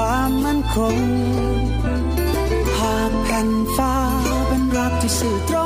[0.00, 0.96] ความมั่นคง
[2.80, 3.94] หากแผ่นฟ้า
[4.48, 5.56] เป็นรักที่สื่อตร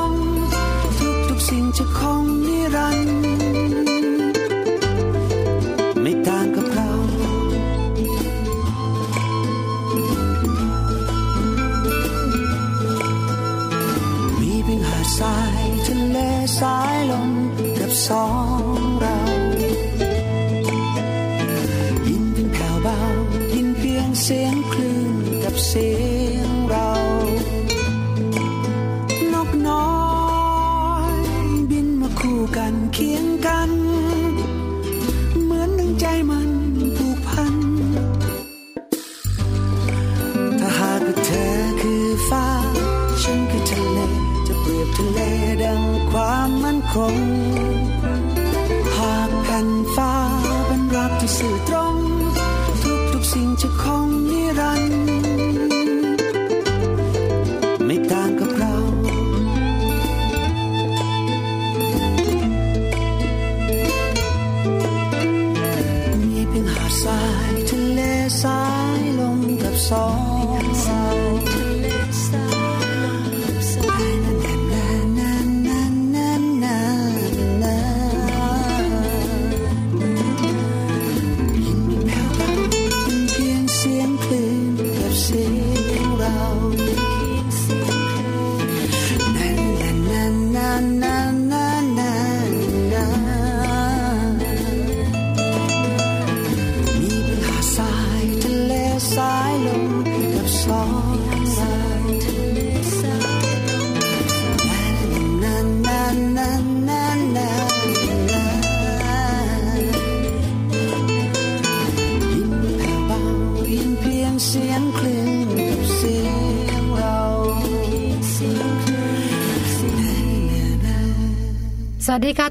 [122.11, 122.50] บคุณผ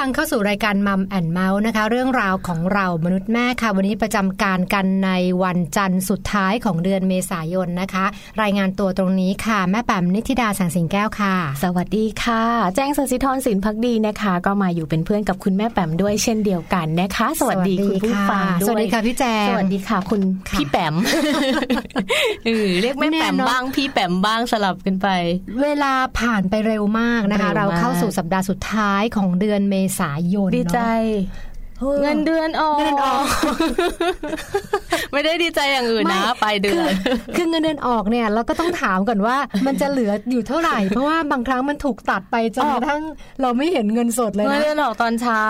[0.00, 5.10] ฟังเข้าสู่รายการมัมแอนเมาส์นะคะ เรื่องราวของเรามนุษย์แม่ค่ะ วันนี้ประจำการกันใน
[5.42, 8.04] วันจันทร์สุดท้ายของเดือนเมษายนนะคะ
[8.42, 12.44] รายงานตัวตรงนี้ค่ะ แม่แปมนิธิดาแสงสิงแก้วค่ะ สวัสดีค่ะ
[12.76, 20.20] แจ้งสศิธรสินพักดีนะคะ ก็มาอยู่เป็นเพื่อนกับคุณแม่แปมด้วยเช่นเดียวกันนะคะ สวัสดีคุณผู้ฟังด้วยสวัสดีค่ะพี่แจงสวัสดีค่ะ คุณ
[20.54, 20.94] พี่แปม
[22.82, 25.08] เรียกแม่แปมบ้างพี่แปมบ้างสลับกันไป
[25.62, 30.80] เวลาผ่านไปเร็วมากนะคะ เราเข้าสู่สัปดาห์สุดท้ายของเดือนเมษายนดีใจ
[32.02, 33.24] เงินเดือนออกเงินออก
[35.12, 36.92] ไม่ได้ดีใจอย่างอื่นนะไปเดือน
[37.36, 43.02] คือเงินเดือนออกเนี่ย เราก็ต้องถามก่อนว่า มันจะเหลืออยู่เท่าไหร่ เพราะว่าบางครั้งมันถูกตัดไปจนกระทั่ง
[43.42, 45.44] เราไม่เห็นเงินสดเลยนะเงินเดือนออกตอนเช้า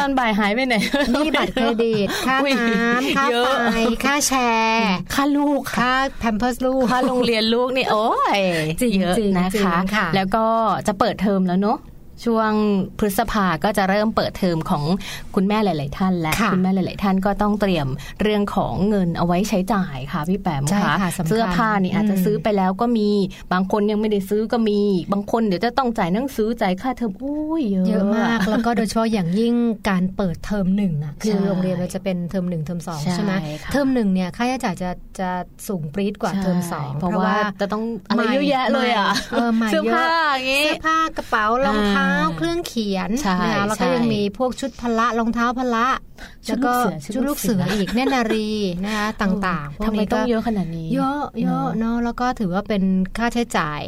[0.00, 0.74] ตอนบ่ายหายไปไหน
[1.14, 3.26] นี่บัตรเครดิตค่าน้ำค่า
[3.72, 8.38] ไฟค่าแชร์ค่าลูกค่าแพมเพิร์สลูกค่าโรงเรียนลูกนี่โอ้ย
[8.80, 9.76] จริงเยอะนะคะ
[10.16, 10.46] แล้วก็
[10.86, 11.78] จะเปิดเทอมแล้วเนาะ
[12.24, 12.52] ช่วง
[12.98, 14.84] พฤษภาก็จะเริ่มเปิดเทอมของ
[15.34, 17.86] คุณแม่หลาย ๆ ท่านและค่ะคุณแม่หลาย ๆ ท่านก็ต้องเตรียม
[18.22, 23.08] เรื่องของเงินเอาไว้ใช้จ่ายค่ะพี่แปมใช่ค่ะค่ะสำคัญเสื้อผ้านี่อาจจะอืมซื้อไปแล้วก็มี
[23.52, 24.80] บางคนยังไม่ได้ซื้อก็มี
[25.12, 29.54] บางคนเดี๋ยวจะต้องจ่ายหนังสือจ่ายค่าเทอมอุ้ยเยอะเยอะมาก แล้วก็โดยเฉพาะอย่างยิ่ง
[29.88, 33.32] การเปิดเทอมหนึ่งอะคือใช่โรงเรียนเราจะเป็นเทอมหนึ่งเทอมสองใช่ใช่ไหม
[33.62, 34.90] ค่ะเทอมหนึ่งเนี่ยค่าใช้จ่ายจะ
[35.20, 35.30] จะ
[35.68, 45.86] สูงปรี๊ดกว่าใช่เทอมสองเพราะว่าจะต้องอะไรเยอะแยะเลยอะเออใหม่เสื้อเยผ้าอะอย่างงี้เสื้อผ้ากระเป๋ารองเท้าอ่าเครื่องเขียนใช่นะคะแล้วก็ใช่ยังมีพวกชุดพละรองเท้าพละ
[46.46, 48.50] ชุแล้ดวลูก็กเสือชุชุดดลูลูกกเสืเสือออีกเนตรนารี
[48.84, 52.82] นะคะต่างๆพวกนี้ก็ทำไมต้องเยอะขนาดนี้เยอะเยอะเนาะแล้วก็ถือว่าเป็น
[53.18, 53.80] ค่าใช้จ่าย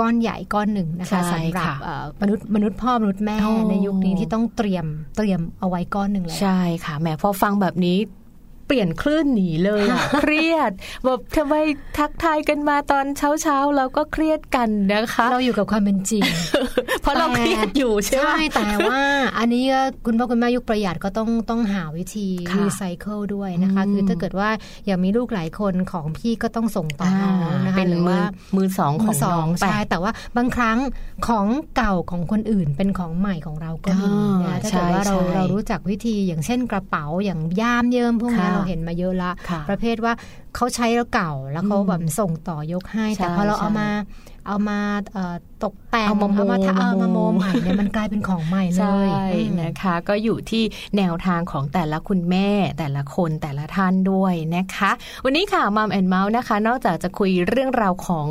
[0.00, 4.86] ก้อนใหญ่ก้อนหนึ่งนะคะใช่สำหรับค่ะเอ่อมนุษย์มนุษย์พ่อมนุษย์แม่โอ้ในยุคนี้ที่ต้องเตรียม
[5.16, 7.98] เตรียมเอาไว้ก้อนหนึ่งเลยใช่ค่ะแหมพอฟังแบบนี้
[8.66, 10.72] เปลี่ยนคลื่นหนีเลยอะเครียด
[11.04, 11.54] แบบทำไม
[11.98, 16.22] ทักทายกันมาตอนเช้าเช้าๆเราก็เครียดกันนะคะ เราอยู่กับความเป็นจริง
[17.02, 19.02] เพราะเราเครียดอยู่ใช่ไหมใช่แต่ว่า
[19.38, 24.50] อันนี้ก็คุณพ่อคุณแม่ยุคประหยัดก็ต้องต้องหาวิธีค่ะรีไซเคิลด้วยนะคะอืมคือถ้าเกิดว่า
[24.86, 28.24] อยากมีลูกหลายคนของพี่ก็ต้องส่งต่อน้องนะคะเป็นหรือมืว่าอ
[28.56, 30.78] มือสองของสอน้องงไปใช่แต่ว่าบางครั้ง
[31.28, 34.06] ของเก่าของคนอื่นเป็นของใหม่ของเราก็มี
[34.44, 40.12] อ่านะถ้าเกิดว่าเราใช่ใช่เรารู้จักวิธีอย่างเช่นกระเป๋าอย่างย่ามเยิมพวกนี้ค่ะเราเห็นมาเยอะละค่ะประเภทว่า
[40.56, 43.88] เขาใช้แล้วเก่าแล้วเขาอืมแบบส่งต่อยกให้ใช่แต่พอเราเอาใช่มา
[44.46, 44.78] เอามา
[45.12, 50.62] เอ่อตกแต่งเอามาโมทำเอามาโมโมใหม่เนี่ยมันกลายเป็นของใหม่เลใช่ยอืมนะคะ ก็อยู่ที่
[50.96, 54.90] แนวทางของแต่ละคุณแม่ แต่ละคนแต่ละท่านด้วยนะคะ
[55.24, 58.28] วันนี้ค่ะมัมแอนเมาส์นะคะ นอกจากจะคุยเรื่องราวของ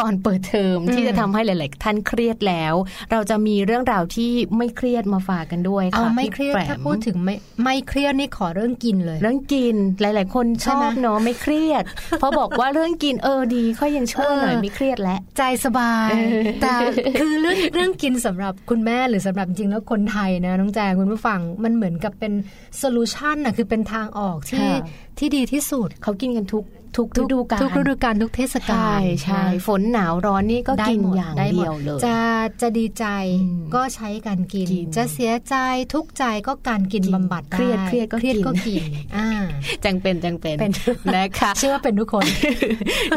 [0.00, 2.74] ก่อนเปิดเทอมอืมที่จะทำให้หลาย ๆ ท่านเครียดแล้ว
[3.12, 11.82] เราจะมีเรื่องราวที่ไม่เครียดมาฝากกันด้วยเอาค่ะไม่พี่เครียดแปมถ้าพูดถึงไม่ไม่เครียดนี่ขอเรื่องกินเลย เรื่องกินหลาย ๆ คนชอบใช่ไหมบเนาะไม่เครียด
[12.18, 16.74] เพราะบอกว่าเรื่องกินเออดีเขายังช่วยหน่อยเออไม่เครียดแล้วใจสบายเออแต่
[17.18, 22.32] คือเรื่องเรื่องกินสำหรับคุณแม่หรือสำหรับจริงแล้วคนไทยนะน้องแจงคุณผู้ฟังมันเหมือนกับเป็น
[22.78, 24.76] solution นะคือเป็นทางออกที่ค่ะ
[25.18, 26.64] ที่ดีที่สุดเขากินกันทุก
[26.96, 32.16] ทุกฤดูกาลทุกฤดูกาลทุกเทศกาใช่ลใช่นะฝนหนาวร้อนนี่ก็ได้กินหมดอย่างได้หมเดียวเลยจะ
[32.62, 33.06] จะดีใจ
[33.42, 35.56] อืมก็ใช้การกินกิน จะเสียใจ
[35.94, 38.82] ทุกข์ใจก็การกินกินบำบัดเครียดไเครียดก็เครียดกินก็กิน
[39.16, 39.28] อ่า
[39.84, 40.72] จังเป็นจังเป็นเป็น
[41.16, 42.24] นะคะเชื่อว่าเป็นทุกคน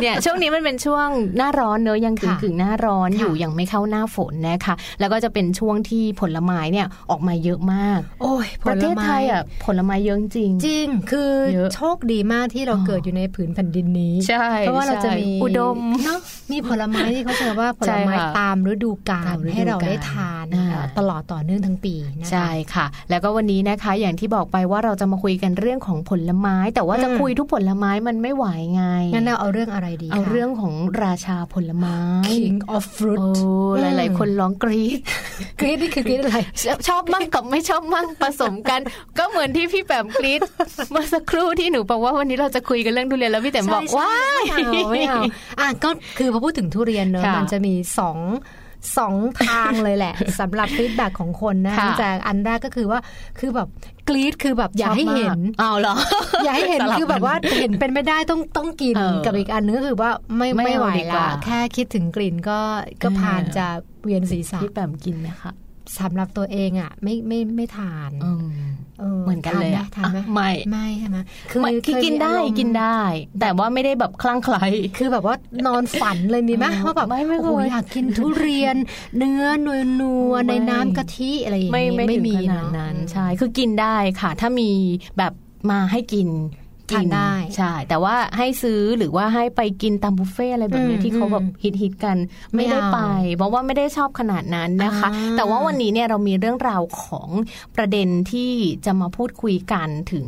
[0.01, 1.07] เนี่ยช่วงนี้มันเป็นช่วง
[1.37, 16.19] หน้าร้อนเนอะยังกึ่งค่ะกึ่งๆหน้าร้อนค่ะอยู่ยังไม่เข้าหน้าฝนนะคะ แล้วก็จะเป็นช่วงที่ผลไม้เนี่ยออกมาเยอะมาก โอ้ยผประลเทศไม้ไทยอะผลไม้เยอะจริงจริงคือเยอะโชคดีมากที่เราอ๋อเกิดอยู่ในผืนแผ่นดินนี้ใช่เพราะว่าเราจะมีอุดมเนาะ
[16.51, 28.83] มีผลไม้ที่เขาเชื่อว่าผใช่ลไม้ค่ะตามฤดูกาตาลมฤดูกาลให้เราได้ทานอ่าเอ่อตลอดต่อเนื่องทั้งปีนะคะใช่ค่ะ แล้วก็วันนี้นะคะอย่างที่บอกไปว่าเราจะมาคุยกันเรื่องของผลไม้ แต่ว่าจะอืมคุยทุกผลไม้มันไม่ไหวไง
[29.13, 30.73] งั้นเราเอาเรื่องอะไรดีเอาคะเรื่องของ
[31.03, 31.97] ราชาผลไม้
[32.29, 33.19] King of โอ้ Fruit
[33.97, 34.99] หลาย ๆ คนร้องกรี๊ด
[35.59, 36.37] กรี๊ดนี่คือกรี๊ดอะไร
[36.87, 38.79] ชอบมั่งกับไม่ชอบมั่งผสมกัน
[39.17, 40.41] ก็เหมือนที่พี่แปมกรี๊ด
[40.91, 44.11] เมื่อสักครู่ที่หนูบอกว่าวันนี้เราจะคุยกันเรื่องทุเรียนแล้วพี่แปมบอกใช่ว่า
[44.49, 45.21] ใช่ไม่เอาไม่เอา
[45.59, 48.19] อะก็คือพอพูดถึงทุเรียนเนอะค่ะมันจะมีสอง
[48.97, 49.15] สอง
[49.47, 52.99] ทางเลยแหละสำหรับฟีดแบ็ของคนนะค่ะแต่อันแรกก็คือว่า
[53.39, 53.67] คือแบบ
[54.07, 55.95] กรี๊ดคือแบบอยากให้เห็นเอาเหรอ
[56.43, 62.59] อย่าให้เห็นสลับคือแบบว่าเห็นเป็นไม่ได้ต้องต้องกินเออกับอีกอันนึงก็คือว่าไม่ไม่ไม่เอาไหวดีกว่าละแค่คิดถึงกลิ่นก็
[63.03, 63.65] ก็เออพานจะ
[64.03, 65.51] เวียนศีรษะพี่แปมกินไหมคะ
[65.99, 68.47] สำหรับตัวเองอะไม่ไม่ไม่ทานอืม
[69.23, 71.17] เหมือนกันเลยทาอะไหมทานไหมไม่ไม่ใช่ไหม
[71.61, 72.99] ไม่คือกินได้อารมณ์กินได้
[73.39, 74.65] แต่ว่าไม่ได้แบบคลั่งไคล้
[74.97, 75.35] คือแบบว่า
[75.67, 78.75] นอนฝันเลยมีไหมเออว่าแบบไม่ไม่เคยโอ้โหอยากกินทุเรียน
[79.17, 84.69] เนื้อนัวนัวๆไม่ในน้ำกะทิอะไรอย่างไม่นี้ไม่ถึงมีขนาดเอะนั้นอืมใช่คือกินได้ค่ะ ถ้ามี
[85.17, 85.33] แบบ
[85.71, 86.27] มาให้กิน
[86.95, 92.17] ทานได้ใช่ แต่ว่าให้ซื้อหรือว่าให้ไปกินตามบุฟเฟ่อะไรแบบเนี้ยอืมที่เขาแบบอืมฮิตฮิตๆกัน
[92.53, 92.99] ไม่ไม่ได้เอาไป
[93.35, 97.29] เพราะว่าไม่ได้ชอบขนาดนั้นนะคะอ่าแต่ว่าวันนี้เนี่ยเรามีเรื่องราวของ
[97.75, 98.51] ประเด็นที่
[98.85, 100.25] จะมาพูดคุยกันถึง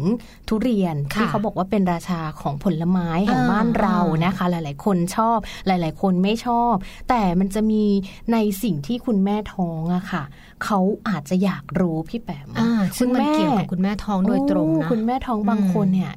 [0.47, 5.37] ทุเรียนที่เขาบอกว่าเป็นราชาของผลไม้แห่งอ่าบ้านเราอ่านนะคะ หลาย ๆ คนชอบ
[5.67, 6.73] หลาย ๆ คนไม่ชอบ
[7.09, 7.83] แต่มันจะมี
[8.33, 10.23] ในสิ่งที่คุณแม่ท้องอะค่ะ
[10.63, 16.13] เขาอาจจะอยากรู้พี่แปมอ่าซึ่งมันเกี่ยวกับคุณแม่ท้องโดยตรงนะโอ้คุณแม่ท้องบางคนเนี่ย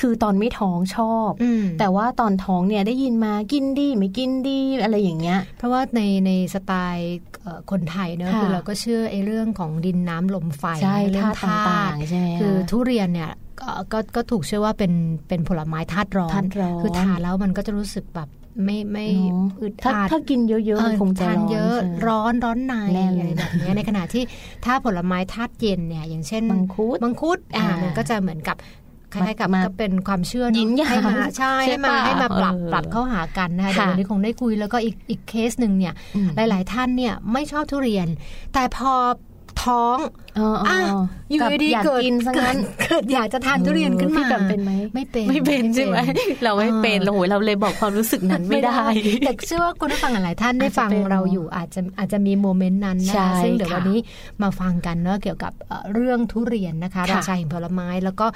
[0.00, 14.92] คือตอนไม่ท้องชอบอืมแต่ว่าตอนท้องเนี่ยได้ยินมากินดีไม่กินดีอะไรอย่างเงี้ย เพราะว่าในในสไตล์เอ่อคนไทยเนอะค่ะคือเราก็เชื่อไอ้เรื่องของดินน้ำลมไฟใช่เรื่องธาตุต่างๆใช่ไหมคะคือทุเรียนเนี่ยก็ก็ก็ถูกเชื่อว่าเป็น
[15.28, 18.28] เป็นผลไม้ธาตุร้อนธาตุร้อน คือทานแล้วมันก็จะรู้สึกแบบ
[18.64, 24.22] ไม่ไม่เนอะอึดถ้าอัดถ้ากินเยอะๆมันคงจะทานร้อนเยอะใช่ไหมร้อนร้อนในแน่นอะไรแบบเนี้ยในขณะที่
[24.64, 28.56] ถ้าผลไม้ธาตุเย็นเนี่ยอย่างเช่นมังคุดมังคุดอ่าอ่ามัมันก็จะเหมือนกับ
[29.16, 38.08] คคล้ายๆกับมาก็เป็นความเชื่อเนอะยินหยางให้มาใช่ใช่ให้มาปะให้มาปรับเออปรับเข้าหากันนะคะเดี๋ยวค่ะวันนี้คงได้คุยแล้วก็อีกอีกเคสหนึ่งเนี่ยอืมหลาย ๆ ท่านเนี่ยไม่ชอบทุเรียน
[38.54, 38.92] แต่พอ
[39.62, 39.98] ท้อง
[40.36, 40.78] เออเอออะ
[41.30, 45.96] อยู่กับดีอยากๆเกิดกินซะงั้นเกิดอยากจะทานทุเรียนขึ้นมาพี่แบบเป็นไหมไม่เป็น ไม่เป็นใช่ไหม
[46.44, 48.82] เราไม่เป็นเออเราโหยเราเลยบอกความรู้สึกนั้นไม่ได้
[49.26, 53.98] แต่เชื่อว่าคุณผู้ฟังหลายท่านได้ฟังอาจจะเป็นเราอยู่อาจจะอาจจะมีโมเมนต์นั้นนะใช่คะซึ่งเดี๋ยวค่ะวันนี้
[54.42, 58.26] มาฟังกันเนาะเกี่ยวกับเอ่อเรื่องทุเรียนนะคะค่ะราชาแห่งผลไม้แล้วก็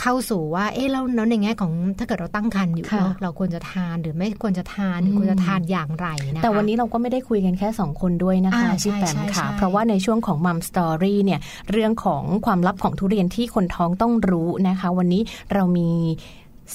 [0.00, 15.22] เข้าสู่ว่าเอ๊ะแล้วแล้วในแง่ของถ้าเกิดเราตั้งครรภ์อยู่ค่ะเนาะเราควรจะทานหรือไม่ควรจะทานหรือควรจะทานอย่างไรนะคะแต่วันนี้เราก็ไม่ได้คุยกันแค่สองคนด้วยนะคะอ่าพี่แปมใช่ใช่ค่ะใช่เพราะว่าในช่วงของมัมสตอรี่เนี่ยเรื่องของความลับของทุเรียนที่คนท้องต้องรู้นะคะ วันนี้
[15.54, 15.90] เรามี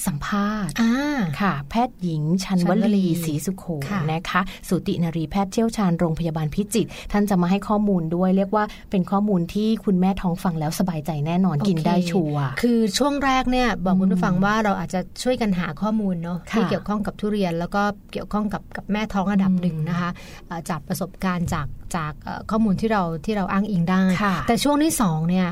[0.06, 0.92] สัมภาษณ์อ่า
[1.40, 17.82] ค่ะ แพทย์หญิงชันชัวนวลีลีศรีสุโขค่ะนะคะ สูตินรีแพทย์เชี่ยวชาญโรงพยาบาลพิจิตรท่านจะมาให้ข้อมูลด้วย เรียกว่าเป็นข้อมูลที่คุณแม่ท้องฟังแล้วสบายใจแน่นอนกินโอเคได้ชัวร์คือช่วงแรกเนี่ยบอกคุณอืผู้มฟังว่าเราอาจจะช่วยกันหาข้อมูลเนาะค่ะที่เกี่ยวข้องกับทุเรียน แล้วก็
[18.12, 20.10] เกี่ยวข้องกับกับแม่ท้องระดับอืมหนึ่งนะคะ
[20.46, 25.48] เอ่อจากประสบการณ์จากจากเอ่อข้อมูลที่เราที่เราอ้างอิงได้ค่ะแต่ช่วงที่สองเนี่ย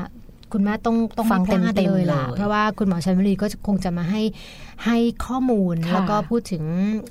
[0.53, 4.21] คุณแม่ต้องต้องฟังไม่พลาดเต็มๆเลยล่ะเลยเพราะว่าคุณหมอชันวลีก็คงจะมาให้
[4.85, 6.63] ให้ข้อมูลค่ะแล้วก็พูดถึง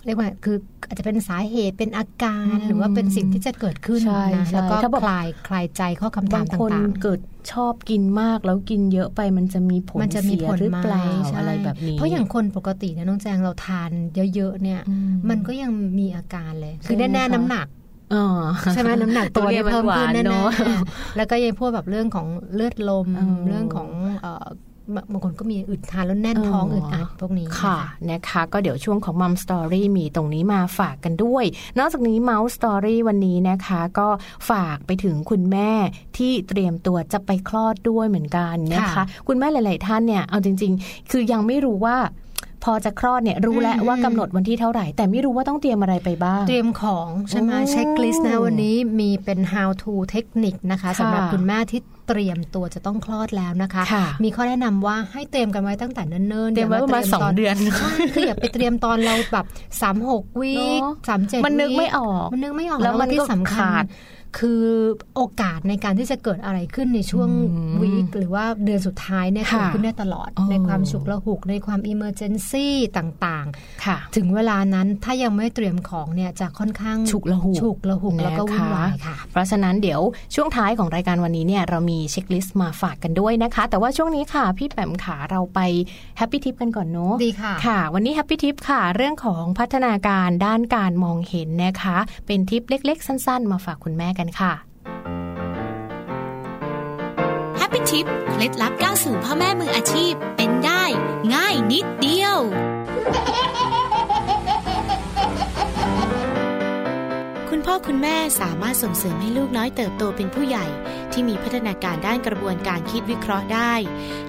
[0.07, 0.57] เรียกว่าคือ
[0.87, 7.21] อาจจะเป็นสาเหตุเป็นอาการอืมหรือว่าเป็นสิ่งที่จะเกิดขึ้นใช่นะใช่แล้วก็ถ้าบอกคลายคลายใจข้อคำถาบามงคนต่างเกิด
[7.53, 13.91] ชอบกินมากแล้วกินเยอะไปมันจะมีผๆลมันจะมีเสียผลหรือไหมเปล่าใช่อะไรแบบนี้ เพราะอย่างคนปกตินะน้องแจงเราทาน
[14.35, 14.95] เยอะๆเนี่ยอื
[15.29, 17.82] มันก็ยังมีอาการเลย คือใช่ไหมแน่คะๆน้ำหนักอ๋อ
[18.75, 23.89] ใช่ไหมน้ำหนักตัวเนี่ยทุเรียนเพิ่มขึ้นมันหวานแน่เนอะๆแล้วก็ยังพวกแบบเรื่องของเลือดลมอืมเรื่องของ
[24.23, 24.47] เอ่อ
[25.13, 31.45] บางคนก็มีอึดทานแล้วแน่นท้องอ๋ออึอึดอัดพวกนี้ค่ะนนะคะ ก็เดี๋ยวช่วงของ Mom Story มีตรงนี้มาฝากกันด้วย
[31.79, 34.09] นอกจากนี้ Mom Story วันนี้นะคะ ก็
[34.51, 35.71] ฝากไปถึงคุณแม่
[36.17, 41.97] ที่เตรียมตัวจะไปคลอดด้วยเหมือนกันนะคะค่ะคุณแม่หลาย ๆ ท่านเนี่ยเอาจริง ๆ คือยังไม่รู้ว่า
[42.65, 59.47] พอจะคลอดเนี่ยรู้แล้วอืมว่ากำหนดวันที่เท่าไหร่ แต่ไม่รู้ว่าต้องเตรียมอะไรไปบ้าง เตรียมของใช่ไหมโอ้ checklist นะวันนี้มีเป็น how to เทคนิคนะคะค่ะสำหรับคุณแม่ที่เตรียมตัวจะต้องคลอดแล้วนะคะค่ะมีข้อแนะนำว่าให้เตรียมกันไว้ตั้งแต่เนิ่นๆเตรียมไว้อย่ประมาณตสองตเดือนใช่คืออย่าไปเตรียมตอนเราแบบ
[59.81, 63.85] สามหก week เนอะสามเจ็ดมันนึกไม่ออก มันนึกไม่ออกแล้วมันก็ขาดที่สำคัญ
[64.39, 64.63] คือ
[65.17, 73.47] โอกาสในการที่จะเกิดอะไรขึ้นในช่วงอืม week หรือว่าเดือนสุดท้ายเนี่ยค่ะเกิดขึ้นได้ตลอดเออในความฉุกละหุกในความ emergencyต่าง
[73.85, 80.01] ค่ะๆถึงเวลานั้นถ้ายังไม่เตรียมของเนี่ยจะค่อนข้างฉุกละหุกฉุกละหุกแล้วก็นะคะวุ่นวายค่ะ เพราะฉะนั้นเดี๋ยว
[80.35, 85.61] ช่วงท้ายของรายการวันนี้เนี่ยเรามี checklist มาฝากกันด้วยนะคะ แต่ว่าช่วงนี้ค่ะ พี่แปมขาเราไป
[86.19, 91.97] Happy Tip กันก่อนเนาะดีค่ะค่ะ วันนี้ Happy Tip ค่ะ เรื่องของพัฒนาการด้านการมองเห็นนะคะ
[92.27, 94.53] เป็นทิปเล็ก ๆ สั้น ๆ มาฝากคุณแม่กันค่ะ
[97.57, 100.83] Happy Tip เคล็ดลับก้าวสู่พ่อแม่มืออาชีพเป็นได้
[101.35, 102.39] ง่ายนิดเดียว
[107.63, 110.67] คุณพ่อคุณแม่สามารถส่งเสริมให้ลูกน้อยเติบโตเป็นผู้ใหญ่
[111.13, 113.73] ที่มีพัฒนาการด้านกระบวนการคิดวิเคราะห์ได้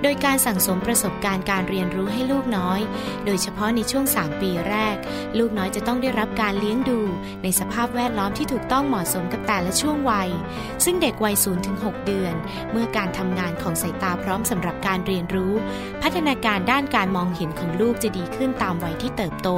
[0.01, 2.79] โดยการสั่งสมประสบการณ์การเรียนรู้ให้ลูกน้อย
[3.25, 4.95] โดยเฉพาะในช่วง 3 ปีแรก
[5.39, 6.99] ลูกน้อยจะต้องได้รับการเลี้ยงดู
[7.43, 10.29] ในสภาพแวดล้อมที่ถูกต้องเหมาะสมกับแต่ละช่วงวัย
[10.85, 12.33] ซึ่งเด็กวัย0ถึง6เดือน
[12.71, 15.53] เมื่อการทำงานของสายตาพร้อมสำหรับการเรียนรู้
[16.01, 19.49] พัฒนาการด้านการมองเห็นของลูกจะดีขึ้นตามวัยที่เติบโต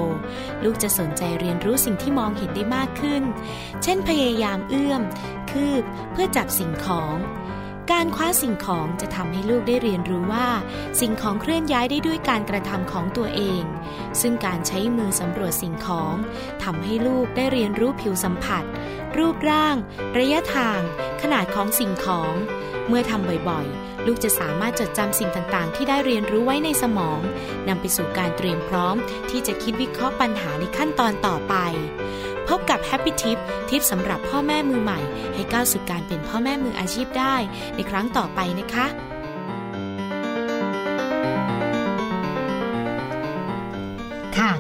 [0.64, 3.24] ลูกจะสนใจเรียนรู้สิ่งที่มองเห็นได้มากขึ้น
[3.84, 5.02] เช่นพยายามเอื้อม
[5.52, 7.16] คืบเพื่อจับสิ่งของ
[7.94, 10.48] การคว้าสิ่งของจะทำให้ลูกได้เรียนรู้ว่า
[11.02, 13.64] สิ่งของเคลื่อนย้ายได้ด้วยการกระทำของตัวเอง
[14.22, 16.14] ซึ่งการใช้มือสำรวจสิ่งของ
[16.64, 18.64] ทำให้ลูกได้เรียนรู้ผิวสัมผัส
[19.18, 19.76] รูปร่าง
[20.18, 20.80] ระยะทาง
[21.22, 22.34] ขนาดของสิ่งของ
[22.88, 27.20] เมื่อทำบ่อยๆ ลูกจะสามารถจดจำสิ่งต่างๆ ที่ได้เรียนรู้ไว้ในสมอง
[27.68, 28.96] นำไปสู่การเตรียมพร้อม
[29.30, 31.56] ที่จะคิดวิเคราะห์ปัญหาในขั้นตอนต่อไป
[32.48, 33.38] พบกับ Happy Tip
[33.70, 35.00] ทิปสำหรับพ่อแม่มือใหม่
[35.34, 37.36] ให้ก้าวสู่การเป็นพ่อแม่มืออาชีพได้
[37.76, 38.86] ในครั้งต่อไปนะคะ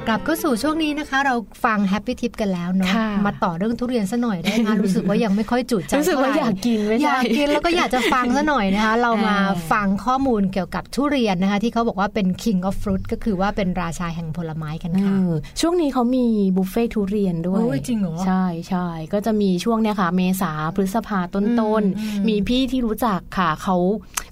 [0.07, 1.35] กลับเข้าสู่ช่วงนี้นะคะ เรา
[1.65, 23.75] ฟังแฮปปี้ทิปกันแล้วเนาะค่ะมาต่อเรื่องทุเรียนซะหน่อยได้ไหมรู้สึกว่ายังไม่ค่อยจุใจรู้สึกว่าเท่ไหอยากกินไม่อใช่ยากกินแล้วก็อยากจะฟังซะหน่อยนะคะ เรามาเออฟังข้อมูลเกี่ยวกับทุเรียนนะคะ ที่เขาบอกว่าเป็น king of fruit ก็คือว่าเป็นราชาแห่งผลไม้กันค่ะเออช่วงนี้เขามีบุฟเฟ่ทุเรียนด้วยโอ้ยจริงเหรอใช่ใช่ก็จะมีช่วงเนี้ยค่ะ เมษาพฤษภาต้นอืต้นมอืมมีพี่ที่รู้จักค่ะเขา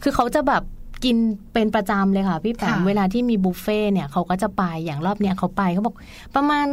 [0.04, 0.64] คือเขาจะแบบ
[1.04, 1.18] กิน
[1.54, 5.96] เป็นประจำเลยค่ะ พี่แปมค่ะเวลาที่มีบุฟเฟ่ต์เนี่ยเขาก็จะไปอย่างรอบเนี้ยเขาไปเขาบอก
[6.36, 6.68] ประมาณ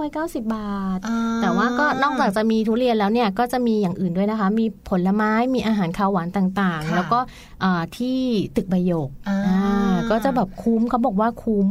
[0.00, 7.18] 590 บาทอ่แต่ว่าก็นอกจากจะมีทุเรียนแล้วเนี่ยก็จะมีอย่างอื่นด้วยนะคะ มีผลไม้มีอาหารคาวหวานต่างค่ะๆแล้วก็
[7.55, 7.55] อ่า
[7.96, 8.18] ที่
[8.56, 11.66] ตึกใบหยกอ่าอ่าก็จะแบบคุ้มเขาบอกว่าคุ้ม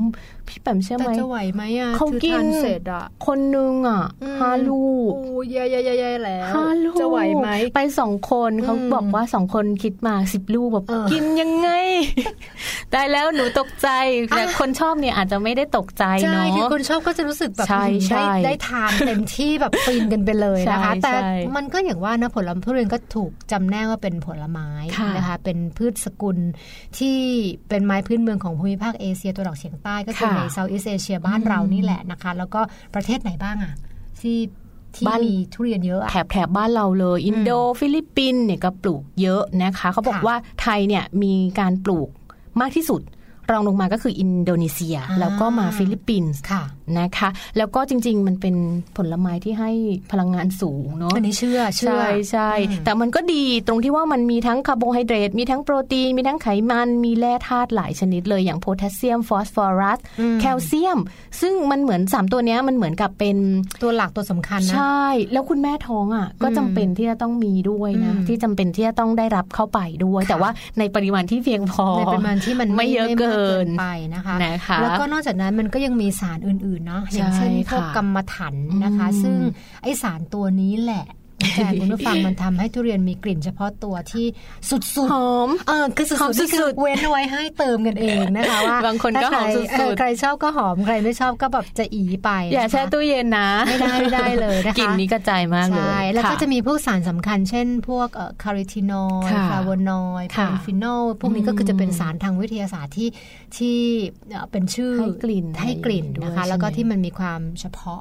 [0.48, 11.70] พี่แปมเชื่อแต่ไหมจะไหวไหมอะเขากินคือทเสร็จอะคนนึงอะอืมห้าลูกโอ้ยแย่ๆๆๆแล้วห้าลูกจะไหวไหมไปสองคนเขาอืมบอกว่าสองคนคิดมาสิบลูกแบบเออกินยังไง
[12.92, 13.90] ได้แล้วหนูตกใจ
[14.30, 26.38] แต่คนชอบเนี่ยอาจจะไม่ได้ตกใจใช่เนาะคือคนชอบก็จะรู้สึกแบบใช่อืมใช่ได้ได้ทานเต็มที่แบบฟินกันไปเลยนะคะใช่แต่ใช่มันก็อย่างว่านะผลไม้ทุเรียนก็ถูกจำแนกว่าเป็นผลไม้ค่ะนะคะเป็นพืชสกุล
[26.98, 27.18] ที่
[27.70, 32.62] เป็นไม้พื้นเมืองของภูมิภาคเอเชียตะวันออกเฉียงใต้ก็คือค่ะในเซาท์อีสเอเชียบ้านเรานี่แหละนะคะ แล้วก็
[32.96, 33.74] ประเทศไหนบ้างอะ
[34.22, 34.38] ที่
[34.96, 42.10] ที่บ้านมีทุเรียนเยอะอะแถบแถบบ้านเราเลย อินโดฟิลิปปินส์เนี่ยก็ปลูกเยอะนะคะ เขาบอกค่ะว่าไทยเนี่ยมีการปลูก
[42.62, 43.02] มากที่สุด
[43.52, 46.64] รองลงมาก็คืออินโดนีเซียอ่าแล้วก็มาฟิลิปปินส์ค่ะ
[47.00, 48.56] นะคะ แล้วก็จริง ๆ มันเป็น
[48.98, 49.72] ผลไม้ที่ให้
[50.12, 61.00] พลังงานสูงเนาะอันนี้เชื่อเชื่อใช่ใช่อืมแต่มันก็ดีตรงที่ว่ามันมีทั้งคาร์โบไฮเดรตมีทั้งโปรตีน มีทั้งไขมัน มีแร่ธาตุหลายชนิดเลยอย่างโพแทสเซียมฟอสฟอรัสอืมแคลเซียม
[61.42, 63.38] ซึ่งมันเหมือน 3 ตัวเนี้ยมันเหมือนกับเป็น
[63.82, 70.50] ตัวหลักตัวสำคัญนะใช่ แล้วคุณแม่ท้องอะก็จำเป็นที่จะต้องมีด้วยนะอืมที่จำเป็นที่จะต้องได้รับเข้าไปด้วยค่ะแต่ว่า
[70.80, 73.84] ในปริมาณที่เพียงพอในปริมาณที่มันไม่เยอะมากเกินไป
[74.16, 79.38] นะคะนะคะแล้วก็นอกจากนั้นมันก็ยังมีสารอื่นๆเนาะอย่างเช่นใช่พวกค่ะกรรมฐานนะคะอืมซึ่ง
[79.84, 81.06] ไอสารตัวนี้แหละ
[81.54, 84.26] แทนคุณผู้ฟังมันทำให้ทุเรียนมีกลิ่นเฉพาะตัวที่
[84.70, 98.08] สุดหอมๆเออคือสุดหอมๆนี่คือสุดๆเว้นเอาไว้ให้เติมกันเองนะคะว่าบางคนก็ถ้หอมใครสุดๆเออใครชอบก็หอมใครไม่ชอบก็แบบจะอีไป อย่านะคะแช่ตู้เย็นนะไม่ได้ไม่ได้เลยนะคะกลิ่นนี้กระจายมากเลยใช่แล้วก็ค่จะมีพวกสารสำคัญ เช่น พวก
[98.44, 103.10] คาริทินอยค่ะฟลาโวนอยด์ค่ะพาฟินอลพวกนี้ก็คือจะเป็นสารทางวิทยาศาสตร์ที่
[103.58, 103.78] ที่
[104.30, 108.00] เอ่อเป็นชื่อให้กลิ่นให้กลิ่นด้วยนะคะใช่ไหมแล้วก็ที่มันมีความเฉพาะ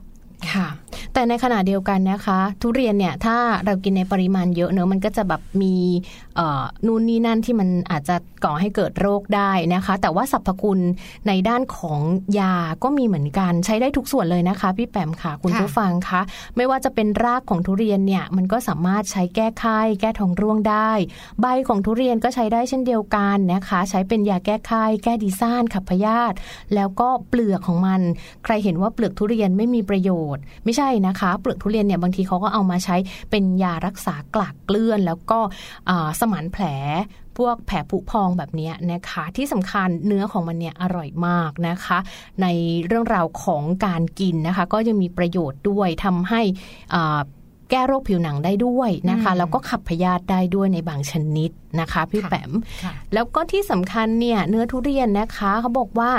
[0.53, 0.67] ค่ะ
[1.13, 5.75] แต่ในขณะเดียวกันนะคะ ทุเรียนเนี่ยถ้าเรากินในปริมาณเยอะเนอะมันก็จะแบบมี
[6.87, 10.81] นู่นนี่นั่นที่มันอาจจะก่อให้เกิดโรคได้นะคะ แต่ว่าสรรพคุณ
[11.29, 12.01] ในด้านของ
[12.41, 16.21] ยาก็มีเหมือนกันใช้ได้ทุกส่วนเลยนะคะ พี่แปมค่ะคุณผู้ฟังคะ
[16.57, 20.91] ไม่ว่าจะเป็นรากของทุเรียนเนี่ยมันก็สามารถใช้แก้ไข้แก้ท้องร่วงได้
[21.41, 26.37] ใบของทุเรียนก็ใช้ได้เช่นเดียวกันนะคะ ใช้เป็นยาแก้ไข้แก้ดีซ่านขับพยาธิ
[26.75, 28.01] แล้วก็เปลือกของมัน
[28.45, 32.97] ใครเห็นว่าเปลือกทุเรียนไม่มีประโยชน์ ไม่ใช่นะคะ เปลือกทุเรียนเนี่ยบางทีเขาก็เอามาใช้
[33.31, 35.39] เป็นยารักษากลากเกลื่อนแล้วก็
[36.21, 36.65] สมานแผล
[37.39, 41.99] พวกแผลผุพองแบบนี้นะคะ ที่สำคัญเนื้อของมันเนี่ยอร่อยมากนะคะ
[42.43, 42.47] ใน
[42.87, 46.41] เรื่องราวของการกินนะคะ ก็ยังมีประโยชน์ด้วยทำให้
[47.71, 52.53] แก้โรคผิวหนังได้ด้วยนะคะ แล้วก็ขับพยาธิได้ด้วยในบางชนิดนะคะ พี่แปม
[53.15, 56.11] แล้วก็ที่สำคัญเนี่ยเนื้อทุเรียนนะคะเขาบอกว่า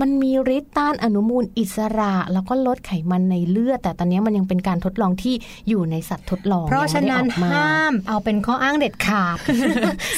[0.00, 5.34] มันมีฤทธิ์ต้านอนุมูลอิสระ แล้วก็ลดไขมันในเลือด แต่ตอนนี้มันยังเป็นการทดลองที่
[5.68, 9.36] อยู่ในสัตว์ทดลอง เพราะฉะนั้นยังไม่ได้ออกมาห้ามเอาเป็นข้ออ้างเด็ดขาด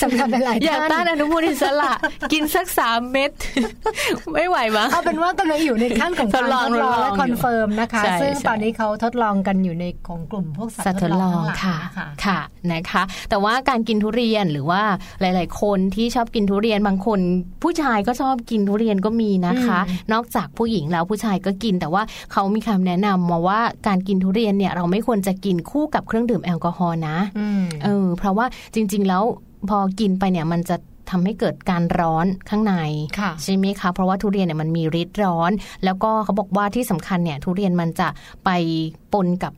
[0.03, 1.93] สำหรับหลายๆอย่าท่านต้านอนุมูลอิสระ
[2.33, 3.31] กินสักสามเม็ด
[4.35, 12.41] ไม่ไหวมั้งเอาเป็นว่ากำลังอยู่ในขั้นของการทดลองทดลองทดลองและ confirm นะคะใช่ซึ่งใช่ตอนนี้เขาทดลองกันอยู่ในของกลุ่มพวกสัตว์ว์ทดลองทั้งหลายค่ะนะคะค่ะ
[12.73, 14.83] นะคะ แต่ว่าการกินทุเรียนหรือว่า
[15.21, 17.21] หลาย ๆ คนที่ชอบกินทุเรียนบางคน
[17.63, 19.72] ผู้ชายก็ชอบกินทุเรียนก็มีนะคะอืม
[20.13, 29.23] นอกจากผู้หญิงแล้วผู้ชายก็กิน แต่ว่าเขามีคำแนะนำมาว่าการกินทุเรียนเนี่ยเราไม่ควรจะกินคู่กับเครื่องดื่มแอลกอฮอล์นะอืมเออเพราะว่าจริง ๆ แล้ว
[29.69, 30.77] พอกินไปเนี่ยมันจะ
[31.11, 32.75] ทำให้เกิดการร้อนข้างใน
[33.19, 35.51] ค่ะใช่ไหมคะเพราะว่าทุเรียนเนี่ยมันมีฤทธิ์ร้อน
[35.85, 38.09] แล้วก็เขาบอกว่าที่สำคัญเนี่ยทุเรียนมันจะ
[38.45, 38.51] ไป
[39.13, 39.53] ปนกับ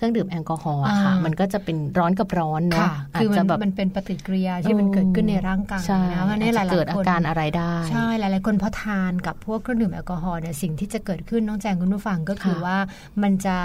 [0.00, 12.78] เครื่องดื่มแอลกอฮอล์อะค่ะอ่ามัมันก็จะเป็นร้อนกับร้อนเนาะค่ะอาคืจอมัจะนแบบมันเป็นปฏิกิริยาที่มันเกิดขึ้นในร่างกายใช่นะเพราะฉะอานี่จหจะลายๆเกิดอาคนการอะไรได้ใช่หลายๆคนพอทานกับพวกเครื่องดื่มแอลกอฮอล์เนี่ยสิ่งที่จะเกิดขึ้นน้องแจงคุณผู้ฟังก็คือค่ะว่า
[13.22, 13.56] มันจะ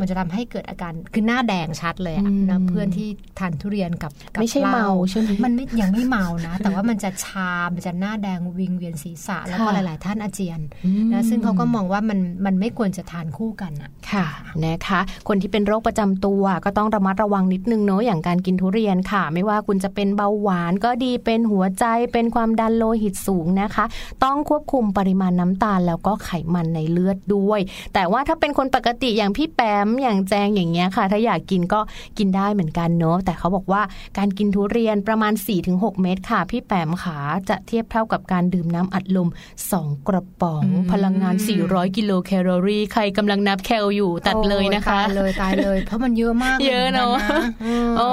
[0.00, 3.08] มันจะทำให้เกิดอาการคือหน้าแดงชัดเลยอะอืมนะเพื่อนที่
[3.38, 14.26] ทานทุเรียนกับกับไม่ใช่หล้เมาใช่ไหมมันไม่ยังไม่เมานะ แต่ว่ามันจะชามันจะหน้าแดงวิงเวียนศีรษะ แล้วก็หค่ะลาย ๆ ท่านอาเจียนอืมนะซึ่งเขาก็มองว่ามันมันไม่ควรจะทานคู่กันอะค่ะ
[14.64, 23.84] นะคะ คนที่เป็นโรคประจำตัวก็ต้องระมัดระวังนิดนึงเนอะอย่างการกินทุเรียนค่ะ ไม่ว่าคุณจะเป็นเบาหวานก็ดีเป็นหัวใจเป็นความดันโลหิตสูงนะคะ
[24.24, 27.60] ต้องควบคุมปริมาณน้ำตาลแล้วก็ไขมันในเลือดด้วย
[27.94, 31.80] แต่ว่าถ้าเป็นคนปกติอย่างพี่แปมำอย่างแจงอย่างเงี้ยค่ะ ถ้าอยากกินก็
[32.18, 33.82] กินได้เหมือนกันเนาะแต่เขาบอกว่า
[34.18, 35.32] การกินทุเรียนประมาณ
[35.68, 39.28] 4-6 เม็ดค่ะ พี่แปมขาจะเทียบเท่ากับการดื่มน้ำอัดลม
[39.68, 47.16] 2 กระป๋องพลังงาน 400 กิโลแคลอรี่ ใครกำลังนับแคลอยู่ตัดเลยนะคะ ตายเลยตายเลย เพราะมันเยอะมากเยอะเนาะ
[47.98, 48.10] โอ้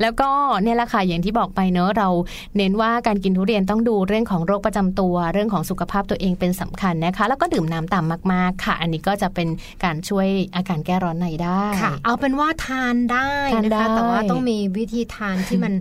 [0.00, 0.30] แล้วก็
[0.62, 2.08] เนี่ยแหละค่ะอย่างที่บอกไปเนอะเรา
[2.56, 9.48] เน้นว่าการกินทุเรียนต้องดูเรื่องของโรคประจำตัวเรื่องของสุขภาพตัวเองเป็นสำคัญนะคะ แล้วก็ดื่มน้ำต่ำมาก ๆ ค่ะ อันนี้ก็จะเป็น
[9.84, 15.72] การช่วยอาการแก้ร้อนในได้ค่ะ เอาเป็นว่าทานได้ทานนะได้คะ แต่ว่าต้องมีวิธีทานที่มัน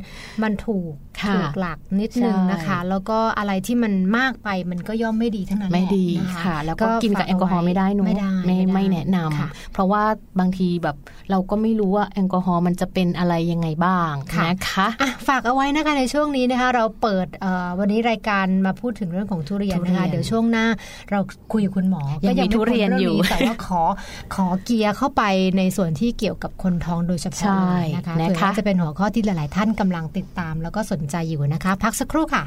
[0.43, 10.03] มันถูกค่ะถูกหลักนิดนึงนะคะใช่แล้วก็อะไรที่มันมากไปมันก็ย่อมไม่ดีทั้งนั้นแหละไม่ดีนค่ะ แล้วก็กินกับแอลกอฮอล์ไม่ได้เนอะไม่ได้ไม่ด้ไม่แนะนำค่ะเพราะว่า
[10.39, 10.95] บางทีแบบ
[11.31, 20.65] เราก็ไม่รู้ว่าแอลกอฮอล์มันจะเป็นอะไรยังไงบ้างค่ะนะคะอะฝากเอาไว้นะคะในช่วงนี้นะคะ เราเปิดเอ่อวันนี้รายการมาพูดถึงเรื่องของทุเรียนทุเรีนะยคะนเดี๋ยวช่วงหน้า
[21.11, 21.19] เรา
[21.51, 23.81] คุยกับคุณหมอยังมีก็ไม่ทุเรียนอยู่พ้เงแต่ว่าขอ
[24.35, 25.23] ขอเกียร์เข้าไป
[25.57, 32.43] ในส่วนที่เกี่ยวกับคนท้องโดยเฉพาะใช่เลยนะคะนะคะเผื่อว่าจะเป็นหัวข้อที่หลาย ๆ ท่านกำลังติดตามแล้วก็สนใจอยู่นะคะ พักสักครู่ค่ะ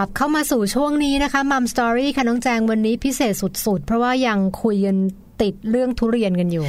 [0.00, 4.96] กลับเข้ามาสู่ช่วงนี้นะคะมัมสตอรี่ค่ะน้องแจงวันนี้พิเศษสุดๆ เพราะว่ายังคุยกัน
[5.42, 6.66] ติดเรื่องทุเรียนกันอยู่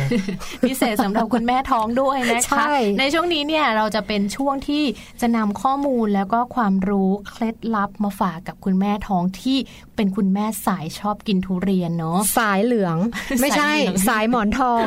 [0.67, 4.83] พิเศษสำหรับคุณแม่ท้องด้วยนะคะใช่ในช่วงนี้เนี่ยเราจะเป็นช่วงที่
[5.21, 9.57] จะนำข้อมูลแล้วก็ความรู้เคล็ดลับมาฝากกับคุณแม่ท้องที่
[9.95, 12.97] เป็นคุณแม่สายชอบกินทุเรียนเนาะสายเหลือง
[13.41, 14.85] ไม่ใช่ สายเหลืองสายหมอนทอง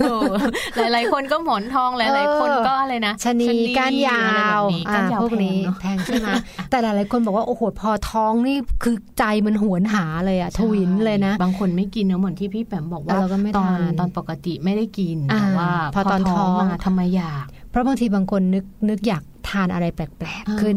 [0.00, 0.32] เออ
[0.92, 6.28] หลาย ๆ คนก็หมอนทองหลาย ๆ คนก็อะไรนะชะนีก้านยาวอะไรแบบนี้ก้านยาวพวกนี้แพงเนอะแพงใช่ไหม
[6.70, 20.10] แต่หลาย ๆ คนบอกว่าโอ้โหพอท้องนี่คือใจมันหวนหาเลยอะทวินเลยนะ บางคนไม่กินเนอะเหมือนที่พี่แปมบอกว่าเราก็ไม่ตอนทานตอนปกติไม่ได้กินอ่าแต่ว่าพอตอนท้องมาทำไมอยาก เพราะบางทีบางคนนึกนึกอยาก ทานอะไรแปลก
[20.48, 20.72] อ่าๆคือ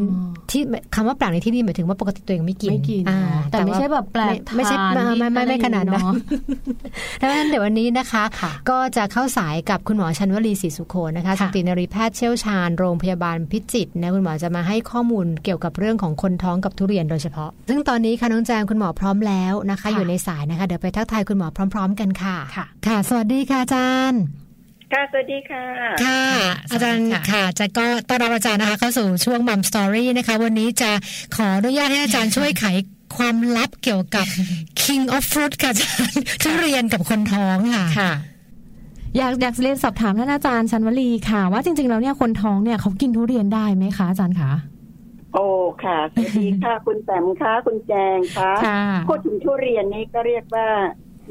[0.52, 0.62] ที่
[0.96, 6.14] คำว่าแปลกในที่นี่หมายถึงว่าปกติตัวเองไม่กินไม่กินอ่าเนอะแต่ไม่ว่าใช่แบบแปลกไม่ไม่ใช่ทานไม่ไม่ไม่นิดไม่ขนาดนั้นเนอะ
[7.22, 24.22] ดังนั้นเดี๋ยววันนี้นะคะค่ะก็จะเข้าสายกับคุณหมอชันวลีศรีสุโขนะคะค่ะสตินรีแพทย์เชี่ยวชาญโรงพยาบาลพิจิตรนะคุณหมอจะมาให้ข้อมูลเกี่ยวกับเรื่องของคนท้องกับทุเรียนโดยเฉพาะ ซึ่งตอนนี้ค่ะน้องแจงคุณหมอพร้อมแล้วนะคะ อยู่ในสายนะคะเดี๋ยวไปทักทายคุณหมอพร้อม ๆ กันค่ะค่ะค่ะสวัสดีค่ะอาจารย์
[24.92, 25.64] ค่ะสวัสดีค่ะ
[26.06, 26.24] ค่ะ
[26.70, 30.92] สวัสดีค่ะ อาจารย์ค่ะจะก็ต้อนรับอาจารย์นะคะเข้าสู่ช่วงมัมสตอรี่นะคะ วันนี้จะ
[31.36, 32.66] ขออนุญาตให้อาจารย์ช่วยไข
[33.18, 34.26] ความลับเกี่ยวกับ
[34.82, 38.12] King of Fruit ค่ะอาจารย์ทุเรียนกับคนท้องค่ะค่ะ
[39.18, 44.52] อยากอยากเรียนสอบถามท่านอาจารย์ชันวลีค่ะ ว่าจริง ๆ แล้วเนี่ยคนท้องเนี่ยเขากินทุเรียนได้ไหมคะอาจารย์คะ
[45.34, 45.46] โอ้
[45.84, 50.68] ค่ะสวัสดีค่ะ คุณแปมค่ะคุณแจงค่ะค่ะพูดถึงทุเรียนนี่ก็เรียกว่า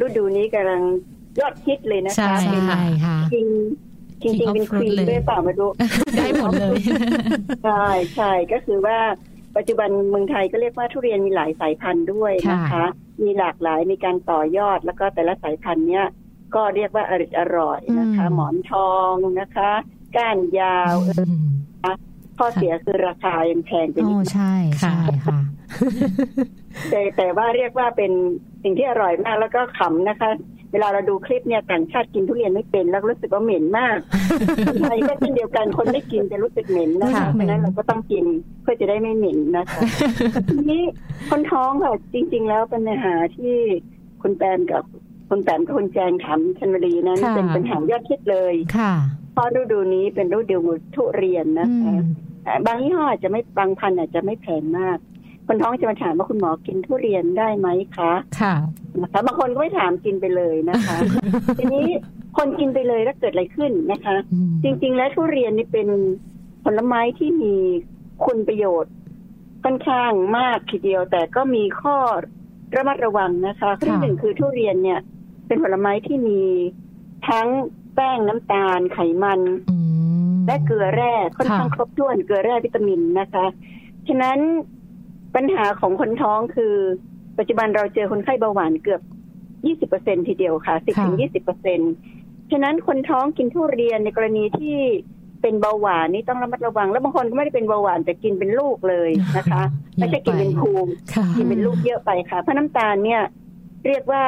[0.05, 0.83] ฤดูนี้กำลัง
[1.39, 3.47] ยอดฮิตเลยนะคะใช่เป็นใช่ค่ะจริง
[4.23, 5.67] จริง King ๆ of เป็นควี Fruit นเลยด้วยเปล่ามาดู
[6.17, 6.77] ได้หมดเลย
[7.65, 8.99] ใช่ใช่ก็คือว่า
[9.57, 12.87] ปัจจุบันเมืองไทยก็เรียกว่าทุเรียนมีหลายสายพันธุ์ด้วยนะคะค่ะ
[13.23, 16.07] มีหลากหลายมีการต่อยอดแล้วก็แต่ละสายพันธุ์เนี้ย
[16.55, 19.71] ก็เรียกว่าอร่อยอร่อยนะคะอืมหมอนทองนะคะ
[20.17, 21.11] ก้านยาวเอ
[21.93, 21.95] อ
[22.39, 25.39] ข้อเสียคือราคายังแพงไปโอ้นิดใช่ใช่ค่ะ
[26.91, 28.13] แต่แต่ว่าเรียกว่าเป็น
[28.63, 30.31] สิ่งที่อร่อยมากแล้วก็ขำนะคะ
[30.73, 33.99] เวลาเราดูคลิปเนี่ยต่างชาติกินทุเรียนไม่เป็นแล้วรู้สึกว่าเหม็นมาก
[34.67, 38.25] คนไทยก็เช่นเดียวกันคนไม่กินจะรู้สึกเหม็นนะรู้สึคะกเพเหม็นราะฉะนั้นเราก็ต้องกิน
[38.63, 39.81] เพื่อจะได้ไม่เหม็นนะคะ
[40.49, 40.83] ทีนี้
[41.31, 43.55] คนท้องค่ะจริง ๆ แล้วปัญหาที่
[44.23, 44.83] คุณแปมกับ
[45.29, 48.93] คุณแปมกับคุณแจงถามชันวลีนั้นค่ะเป็นปัญหายอดฮิตเลยค่ะ
[49.33, 50.59] เพราะฤดูนี้เป็นฤดู
[50.95, 52.03] ทุเรียนนะอืคะม
[52.47, 54.99] อ่าบางยี่ห้ออาจจะไม่บางพันธุ์อาจจะไม่แพงมาก
[55.53, 58.55] คนท้องจะมาถามว่าคุณหมอกินทุเรียนได้ไหมคะค่ะ
[59.01, 60.97] นะคะบางคนก็ไม่ถามกินไปเลยนะคะ
[61.59, 61.87] ทีนี้
[62.37, 64.17] คนกินไปเลยแล้วเกิดอะไรขึ้นนะคะ
[64.63, 65.89] จริง ๆ แล้วทุเรียนนี่เป็น
[66.65, 67.55] ผลไม้ที่มี
[68.25, 68.95] คุณประโยชน์
[69.65, 71.97] ค่อนข้างมากทีเดียว แต่ก็มีข้อ
[72.77, 75.01] ระมัดระวังนะคะข้อที่หนึ่งคือทุเรียนเนี่ย
[75.47, 76.41] เป็นผลไม้ที่มี
[77.29, 77.49] ทั้ง
[77.95, 79.77] แป้งน้ำตาลไขมันอื
[80.33, 83.47] มและเกลือแร่ค่อนข้างค่ะครบถ้วนเกลือแร่วิตามินนะคะ
[84.09, 84.39] ฉะนั้น
[85.37, 86.75] ปัญหาของคนท้องคือ
[87.39, 89.01] ปัจจุบันเราเจอคนไข้เบาหวานเกือบ
[89.91, 91.17] 20%ทีเดียวค่ะ10ถึง
[91.83, 94.77] 20%ฉะนั้นคนท้องกินทุเรียนในกรณีที่
[95.43, 99.63] เป็นเบาหวานนี่ต้องระมัดระวัง แล้วบางคนก็ไม่ได้เป็นเบาหวานแต่กินเป็นลูกเลยนะคะ
[99.97, 103.23] ไม่ใช่กินเป็นภูมิค่ะกินเป็นลูกเยอะไปค่ะเพราะน้ำตาลเนี่ย
[103.87, 104.25] เรียกว่า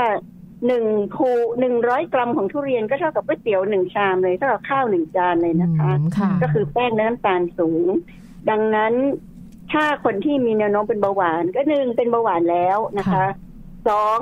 [0.66, 0.84] หนึ่ง
[1.14, 1.28] ภู
[1.60, 7.86] หนึ่งร้อยกรัมของทุเรียนก็เท่ากับก๋วยเตี๋ยวหนึ่งชามเลยเท่ากับข้าวหนึ่งจานเลยนะคะอืมค่ะก็คือแป้งและน้ำตาลสูง
[8.50, 8.94] ดังนั้น
[9.72, 13.26] ถ้าคนที่มีแนวโน้มเป็นเบาหวาน ก็หนึ่งเป็นเบาหวานแล้วนะคะค่ะ
[13.88, 14.18] สอง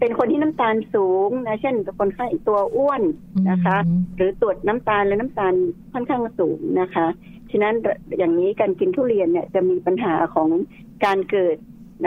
[0.00, 3.02] เป็นคนที่น้ำตาลสูงนะเช่นคนไข้ตัวอ้วน
[3.50, 5.54] นะคะอืมหรือตรวจน้ำตาลและน้ำตาล
[5.92, 7.06] ค่อนข้างสูงนะคะ
[7.50, 7.74] ฉะนั้น
[8.18, 10.48] อย่างนี้การกินทุเรียนเนี่ยจะมีปัญหาของ
[11.04, 11.56] การเกิด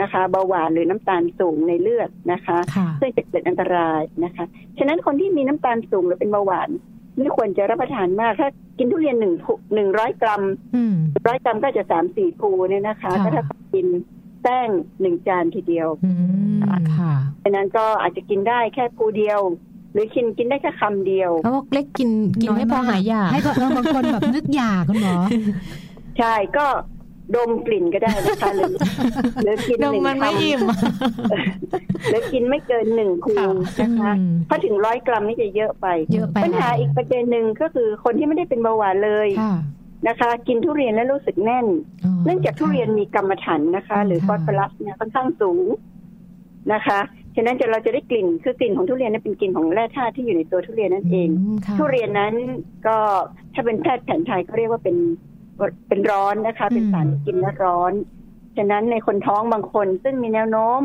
[0.00, 4.44] นะคะเบาหวานหรือน้ำตาลสูงในเลือดนะคะค่ะซึ่งจะเกิดอันตรายนะคะ
[4.78, 6.70] ฉะนั้นคนที่มีน้ำตาลสูงหรือเป็นเบาหวาน
[7.18, 10.42] ไม่ควรจะรับประทานมากถ้ากินทุเรียนหนึ่งภูหนึ่งร้อยกรัม
[10.74, 10.94] อืม
[11.28, 13.44] ร้อยกรัมก็จะสามสี่ภูเนี่ยนะคะค่ะก็ถ้า
[13.74, 13.86] กิน
[14.42, 14.68] แป้ง
[15.00, 16.12] หนึ่งจานทีเดียวอื
[16.58, 16.60] ม
[16.96, 19.40] ค่ะฉะนั้นก็อาจจะกินได้แค่ภูเดียว
[19.92, 22.10] หรือกินกินได้แค่คำเดียวแล้วก็เล็กกิน
[22.42, 25.16] กินให้พอหายอยากให้ก็เออบางคนแบบนึกอยากคุณหมอ
[26.18, 26.66] ใช่ก็
[27.36, 28.72] ดมกลิ่นก็ได้นะคะหรือ
[29.44, 30.60] หรือกินดหมนึ่งมันไม่คำอิ่ม
[32.10, 33.48] หรือกินไม่เกินหนึ่งภูค่ะ
[33.82, 39.54] นะคะอืมถ้าถึงร้อยกรัมนี่จะเยอะไปเยอะไป ปัญหาอีกประเด็นหนึ่งก็คือคนที่ไม่ได้เป็นเบาหวานเลยค่ะ
[40.08, 41.66] นะคะ กินทุเรียนแล้วรู้สึกแน่น
[42.24, 45.66] เนื่องจากทุเรียนมีกรรมฐานนะคะ หรือค่ะฟอสฟอรัสเนี่ยค่อนข้างสูง
[46.72, 47.00] นะคะ
[47.36, 52.34] ฉะนั้นจะเราจะได้กลิ่นคือกลิ่นของทุเรียนนั้นเป็นกลิ่นของแร่ธาตุที่อยู่ในตัวทุเรียนนั่นเองมค่ะทุเรียนนั้น
[52.86, 52.96] ก็
[53.54, 54.96] ถ้าเป็นแพทย์แผนไทยก็เรียกว่าเป็น
[55.88, 57.92] เป็นร้อนนะคะ เป็นสารกินแล้วร้อน
[58.56, 60.80] ฉะนั้นในคนท้องบางคน ซึ่งมีแนวโน้ม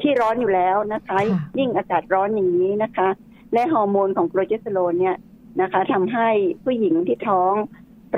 [0.00, 1.18] ที่ร้อนอยู่แล้วนะคะ
[1.58, 3.08] ยิ่งอากาศร้อนอย่างนี้นะคะ
[3.52, 5.16] และฮอร์โมนของโปรเจสเตอโรนเนี่ย
[5.60, 6.28] นะคะทำให้
[6.64, 7.54] ผู้หญิงที่ท้อง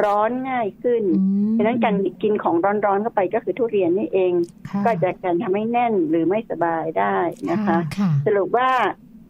[0.05, 4.33] ร้อนง่ายขึ้นอืมดังนั้นการกินของร้อนๆเข้าไปก็คือทุเรียนนี่เอง
[4.69, 7.17] ค่ะก็จะการทำให้แน่นหรือไม่สบายได้
[7.51, 8.71] นะคะค่ะสรุปว่า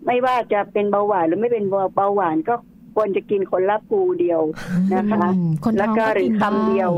[0.07, 1.65] ไม่ว่าจะเป็นเบาหวานหรือไม่เป็น
[1.97, 2.55] เบาหวานก็
[2.95, 4.41] ควรจะกินคนละภูเดียว
[4.95, 6.91] นะคะอืมคนแล้วท้องก็หรือกินคำเดียว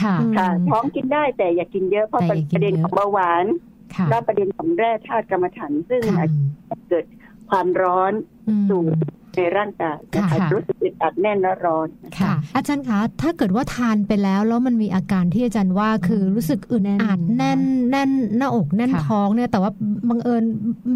[0.00, 3.46] ค่ะอืมค่ะ ท้องกินได้แต่อย่ากินเยอะเพราะแต่อย่ากินประเด็นเยอะของเบาหวาน
[3.94, 6.30] ค่ะและประเด็นของแร่ธาตุกรรมฐานซึ่งค่ะอาจ
[6.70, 7.04] จะเกิด
[7.50, 8.12] ความร้อน
[8.48, 8.86] อืมสูง
[9.36, 19.70] ในร่างกายนะคะค่ะรู้สึกอึดอัดแน่นและร้อนค่ะ อาจารย์คะถ้าเกิดว่าทานไปแล้วแล้วมันมีอาการที่อาจารย์ว่าคือรู้สึกอึดแน่นอัดแน่นแน่นหน้าอกแน่นค่ะท้องเนี่ยแต่ว่า
[20.08, 20.42] บังเอิญ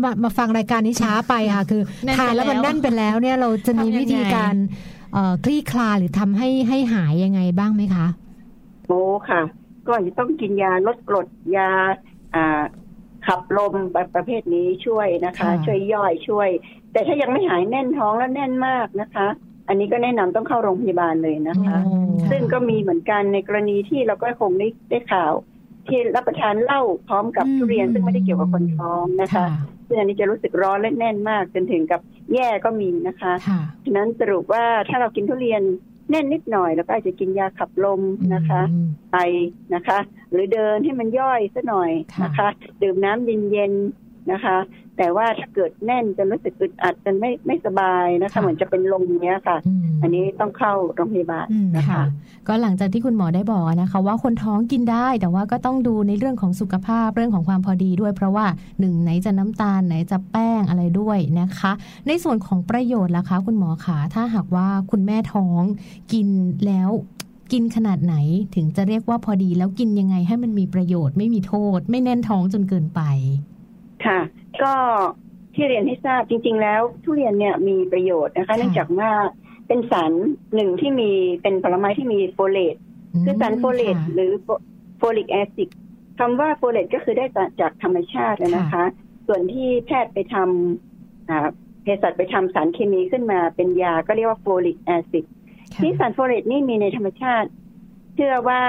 [0.03, 4.55] มามาฟังรายการนี้ช้าไปค่ะ คือแน่นไปทานแล้วมันแล้วแน่นไปแล้วเนี่ยเราจะมีทำยังไงวิธีการ
[5.13, 8.07] เอ่อคลี่คลายหรือทำให้ให้หายยังไงบ้างไหมคะ
[8.87, 9.01] โอ้
[9.31, 9.43] ค่ะ
[9.87, 11.27] ก็จะต้องกินยาลดกรด
[11.57, 11.71] ยา
[12.37, 12.63] อ่า
[13.27, 16.49] ขับลมแบบประเภทนี้ช่วยนะคะค่ะช่วยย่อยช่วย
[16.93, 19.29] แต่ถ้ายังไม่หายแน่นท้องแล้วแน่นมากนะคะ
[19.69, 21.95] อันนี้ก็แนะนำต้องเข้าโรงพยาบาลเลยนะคะโอ้
[22.31, 25.33] ซึ่งก็มีเหมือนกันในกรณีที่เราก็คงได้ได้ข่าว
[25.89, 29.49] ที่รับประทานเหล้าพร้อมกับอืมทุเรียนซึ่งไม่ได้เกี่ยวกับคนท้องนะคะค่ะ
[29.87, 32.01] ซึ่งอันนี้จะรู้สึกร้อนและแน่นมากจนถึงกับ
[32.35, 35.63] แย่ก็มีนะคะค่ะฉะนั้นสรุปว่าถ้าเรากินทุเรียน
[36.11, 38.01] แน่นนิดหน่อยแล้วก็อาจจะกินยาขับลม
[38.35, 39.17] นะคะอืมไป
[39.75, 39.99] นะคะ
[40.31, 42.49] หรือเดินให้มันย่อยซะหน่อยค่ะนะคะ
[42.83, 44.57] ดื่มน้ำเย็นๆนะคะ
[45.03, 49.57] แต่ว่าถ้าเกิดแน่นจนรู้สึกอึดอัดจนไม่ไม่สบายนะคะ เหมือนจะเป็นลมเนี้ยค่ะ
[49.89, 52.03] มอันนี้ต้องเข้าโรงพยาบาลอืมนะคะค่ะ
[52.49, 58.47] ก็หลังจากที่คุณหมอได้บอกนะคะ ว่าคนท้องกินได้แต่ว่าก็ต้องดูในเรื่องของสุขภาพเรื่องของความพอดีด้วย เพราะว่า
[58.81, 61.73] หนึ่งไหนจะน้ำตาลไหนจะแป้งอะไรด้วยนะคะ
[62.07, 65.63] ในส่วนของประโยชน์ล่ะคะ คุณหมอคะถ้าหากว่าคุณแม่ท้อง
[66.13, 66.29] กิน
[66.67, 66.91] แล้ว
[67.53, 68.15] กินขนาดไหน
[68.55, 73.01] ถึงจะเรียกว่าพอดีแล้วกินยังไงให้มันมีประโยชน์ไม่มีโทษ ไม่แน่นท้องจนเกินไป
[74.07, 74.19] ค่ะ
[74.63, 74.75] ก็
[75.55, 79.11] ที่เรียนให้ทราบจริง ๆ แล้ว ทุเรียนเนี่ยมีประโยชน์นะคะค่ะเนื่องจากว่า
[79.69, 80.13] เป็นสาร
[80.55, 81.11] หนึ่งที่มี
[81.43, 82.77] เป็นผลไม้ที่มีโฟเลต
[83.25, 84.33] คือสารโฟเลตค่ะหรือ
[84.99, 85.69] folic acid
[86.19, 87.27] คำว่าโฟเลตก็คือได้
[87.61, 88.85] จากธรรมชาตินะคะ
[89.27, 91.49] ส่วนที่แพทย์ไปทำอ่า
[91.83, 95.25] เภสัชไปทำสารเคมีขึ้นมาเป็นยาก็เรียกว่า folic acid
[95.75, 97.49] ค่ะที่สารโฟเลตนี่มีในธรรมชาติ
[98.15, 98.63] เชื่อว่า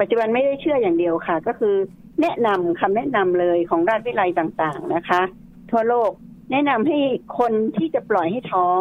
[0.00, 1.74] ปัจจุบันไม่ได้เชื่ออย่างเดียวค่ะ ก็คือ
[2.22, 5.22] แนะนำคำแนะนำเลยของราชวิทยาลัยต่างๆนะคะ
[5.70, 6.10] ทั่วโลก
[6.52, 6.98] แนะนำให้
[7.38, 8.80] คนที่จะปล่อยให้ท้อง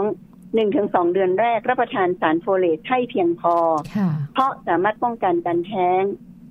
[0.55, 3.55] หนึ่งถึงสองเดือนแรกรับประทานสารโฟเลตให้เพียงพอ
[3.97, 6.03] ค่ะเพราะสามารถป้องกันการแท้ง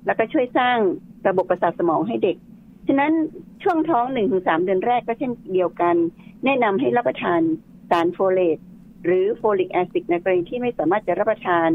[0.06, 0.78] แล้วก็ช่วยสร้าง
[1.28, 2.36] ระบบประสาทสมองให้เด็ก
[2.86, 3.12] ฉะนั้น
[3.62, 5.96] ช่วงท้องหนึ่งถึงสามเดือนแรกก็เช่นเดียวกัน
[6.44, 7.40] แนะนำให้รับประทาน
[7.90, 8.58] สารโฟเลต
[9.04, 11.68] หรือ folic acid ในกรณีที่ไม่สามารถจะรับประทาน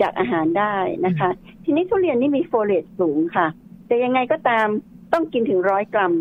[0.00, 1.30] จากอาหารได้นะคะ
[1.64, 3.46] ทีนี้ทุเรียนนี่มีโฟเลตสูงค่ะ
[3.86, 4.66] แต่ยังไงก็ตาม
[5.12, 6.12] ต้องกินถึงร้อยกรัม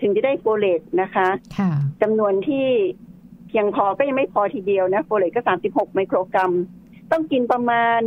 [0.00, 1.70] ถึงจะได้โฟเลตนะคะค่ะ
[2.02, 2.66] จำนวนที่
[3.48, 6.52] เพียงพอก็ยังไม่พอทีเดียวนะโฟเลตก็สามสิบหกไมโครกรัม
[7.12, 8.00] ต้องกินประมาณ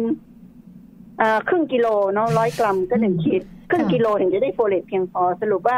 [1.22, 5.78] อ่าครึ่งกิโลเนาะร้อยกรัมก็หนึ่งขีดครึ่งกิโลถึงจะได้โฟเลตเพียงพอสรุปว่า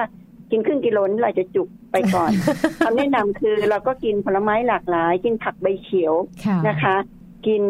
[0.52, 2.32] กินครึ่งกิโลนี่เราจะจุกไปก่อน
[2.86, 6.14] คำแนะนำคือเราก็กินผลไม้หลากหลาย กินผักใบเขียว
[6.46, 6.96] ค่ะนะคะ
[7.48, 7.62] กิน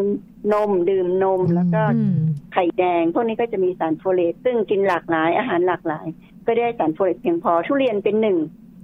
[0.54, 2.16] นมดื่มนมอืมแล้วก็อืม
[2.54, 6.08] ไข่แดง พวกนี้ก็จะมีสารโฟเลตซึ่งกินหลากหลายอาหารหลากหลาย
[6.46, 8.38] ก็ได้สารโฟเลตเพียงพอทุเรียนเป็นหนึ่ง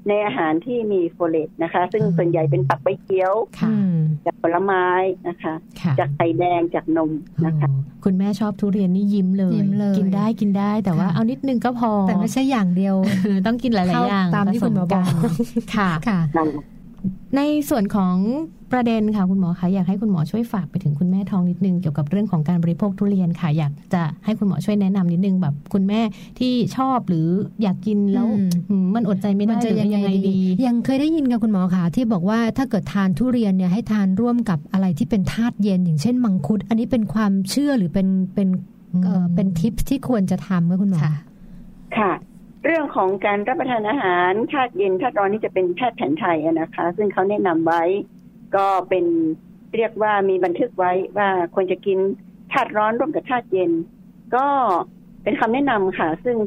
[0.10, 4.88] ในอาหารที่มีโฟเลตนะคะ ซึ่งส่วนใหญ่เป็นผักใบเขียวค่ะอืมจากผลไม้
[5.28, 7.12] นะคะค่ะจากไข่แดงจากนม
[7.46, 12.96] นะคะโอ้คุณแม่ชอบทุเรียนนี่ยิ้มเลยยิ้มเลยกินได้กินได้แต่ว่าค่ะเอานิดนึงก็พอ แต่ไม่ใช่อย่างเดียว
[13.46, 16.20] ต้องกินหลาย ๆ อย่างตามที่คุณหมอบอกผสกันค่ะค่ะ
[17.38, 18.16] ในส่วนของ
[18.72, 26.02] ประเด็นค่ะคุณหมอคะอยากให้คุณหมอช่วยฝากไปถึงคุณแม่ท้องนิดนึงเกี่ยวกับเรื่องของการบริโภคทุเรียนค่ะ อยากจะให้คุณหมอช่วยแนะนำนิดนึงแบบคุณแม่
[26.40, 27.28] ที่ชอบหรือ
[27.62, 38.48] อยากกินแล้วอืมอืมมันอดใจไม่ได้มันจะหรือยังไงดี ยังเคยได้ยินกับคุณหมอค่ะที่บอกว่าถ้าเกิดทานทุเรียนเนี่ยให้ทานร่วมกับอะไรที่เป็นธาตุเย็น อย่างเช่นมังคุด อันนี้เป็นความเชื่อหรือเป็นเป็น
[39.04, 41.14] เอ่อเป็นทิปที่ควรจะทำค่ะคุณหมอค่ะ
[41.98, 42.12] ค่ะ
[42.64, 47.84] เรื่องของการรับประทานอาหารธาตุเย็นธาตุร้อนนี่จะเป็นแพทย์แผนไทยอะนะคะ ซึ่งเขาแนะนำไว้
[48.56, 49.06] ก็เป็น
[49.76, 52.00] เรียกว่ามีบันทึกไว้ว่าควรจะกิน
[52.54, 53.72] ธาตุร้อนร่วมกับธาตุเย็น
[54.36, 54.46] ก็
[55.24, 56.38] เป็นคำแนะนำค่ะ ซึ่ง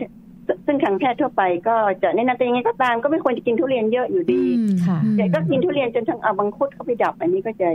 [0.66, 7.68] ซึ่งทางแพทย์ทั่วไปก็จะแนะนำแต่ยังไงก็ตามก็ไม่ควรจะกินทุเรียนเยอะอยู่ดีอืมค่ะอืมแต่ก็กินทุเรียนจนทั้งเอาบังคุดเข้าไปดับ อันนี้ก็จะ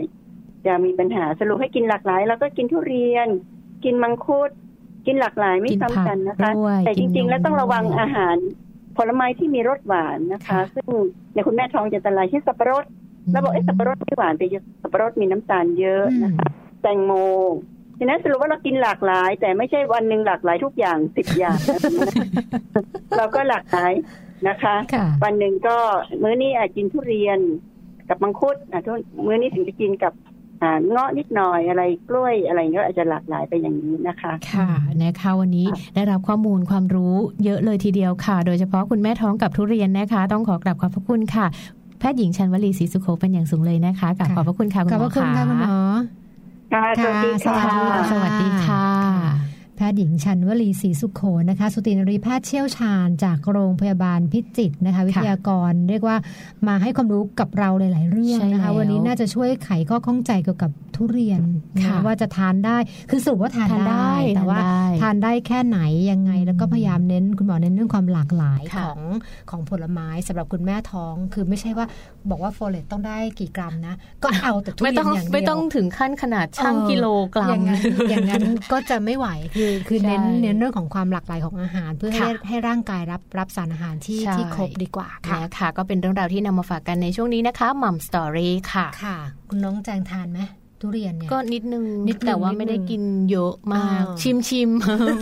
[0.65, 3.27] จะมีปัญหาสรุปให้กินหลากหลาย แล้วก็กินทุเรียน
[3.83, 4.51] กินมังคุด
[5.05, 8.35] กินหลากหลายไม่กินซ้ำกันนะคะผักด้วยแต่จกินริง ๆ แล้วต้องนมระวังด้วยอาหาร
[8.97, 10.87] ผลไม้ที่มีรสหวานนะคะค่ะซึ่ง
[11.33, 12.85] ในคุณแม่ท้องจะอันตรายเช่นสับปะรด
[13.31, 14.45] แล้วบอกเอ๊ะสับปะรดไม่หวานแต่
[14.81, 16.47] สับปะรดมีน้ำตาลเยอะนะคะ
[16.81, 17.11] แตงโม
[17.99, 21.59] ฉะนั้นสรุปว่าเรากินหลากหลาย แต่ไม่ใช่วันหนึ่งหลากหลายทุกอย่างสิบอย่าง
[23.17, 23.91] เราก็หลากหลาย
[24.47, 25.77] นะคะค่ะวันหนึ่งก็
[26.23, 27.39] มื้อนี้อาจกินทุเรียน
[28.09, 30.30] กับมังคุดอะทุกมื้อนี้ถึงจะกินกับอ่า
[30.89, 34.69] เงาะนิดหน่อยอะไรกล้วยอะไรเงี้ยอาจจะหลากหลายไปอย่างนี้นะคะ ค่ะ
[35.03, 41.45] นะคะวันนี้ได้รับข้อมูลความรู้เยอะเลยทีเดียวค่ะ โดยเฉพาะคุณแม่ท้องกับทุเรียนนะคะ ต้องขอกราบขอบพระคุณค่ะ
[41.99, 45.77] แพทย์หญิงชันวลีศรีสุโขเป็นอย่างสูงเลยนะคะกราบขอบพระคุณค่ะคุณขอบหมพอระคุณค่ะคุณหมอ
[46.73, 56.17] ค่ะสวัสดีค่ะค่ะสวัสดีค่ะ แพทย์หญิงชันวลีศรีสุขโขนะคะ สุตินรีแพทย์เชี่ยวชาญ จากโรงพยาบาลพิจิตรนะคะ วิทยากรเรียกว่า
[56.67, 61.41] มาให้ความรู้กับเราหลาย ๆ เรื่องใช่นะคะแล้ววันนี้น่าจะช่วยไขข้อข้องใจเกี่ยวกับ ทุเรียน
[61.75, 62.77] นะค่ะว่าจะทานได้
[63.09, 65.79] คือสรุปว่าทานทานได้ได้ แต่ว่าทานได้ทานได้แค่ไหน
[66.11, 68.99] ยังไง แล้วก็พยายามเน้นคุณหมอเน้นเรื่องความหลากหลายค่ะของ
[69.49, 71.85] ของผลไม้สำหรับคุณแม่ท้อง คือไม่ใช่ว่า
[72.29, 89.17] บอกว่าโฟเลตต้องได้กี่กรัมนะ ก็เอาแต่ทุเรียนอย่างเดียวไม่ต้องไม่ต้องถึงขั้นขนาดชั่งเออกิโลกรัอย่างนั้นอย่างนั้นก็จะไม่ไหวคือคือเน้นใช่เน้นเรื่องของความหลากหลายของอาหาร เพื่อให้ค่ะให้ร่างกายรับรับสารอาหารที่ใช่ที่ครบดีกว่าค่ะนะคะก็เป็นเรื่องราวที่นำมาฝากกันในช่วงนี้นะคะ Mom Story ค่ะค่ะ
[89.49, 90.39] คุณน้องแจงทานไหม
[90.81, 93.01] ทุเรียนเนี่ยก็นิดนึงนิดนึงแต่ว่านิดนึงไม่ได้กิน
[93.31, 94.69] เยอะมากอ่าชิมชิม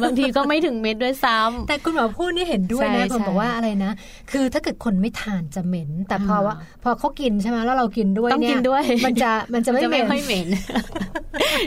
[0.04, 3.92] บางทีก็ไม่ถึงเม็ดด้วยซ้ำแต่คุณหมอพูดนี่เห็นด้วยนะใช่คุณบอกใช่ว่าอะไรนะ
[4.32, 10.48] คือถ้าเกิดคนไม่ทานจะเหม็น แต่พออ่าว่า พอเขากินใช่ไหมแล้วเรากินด้วยต้องเนี่กินด้วย มันจะมันจะไม่เหม็นค่อยเหม็น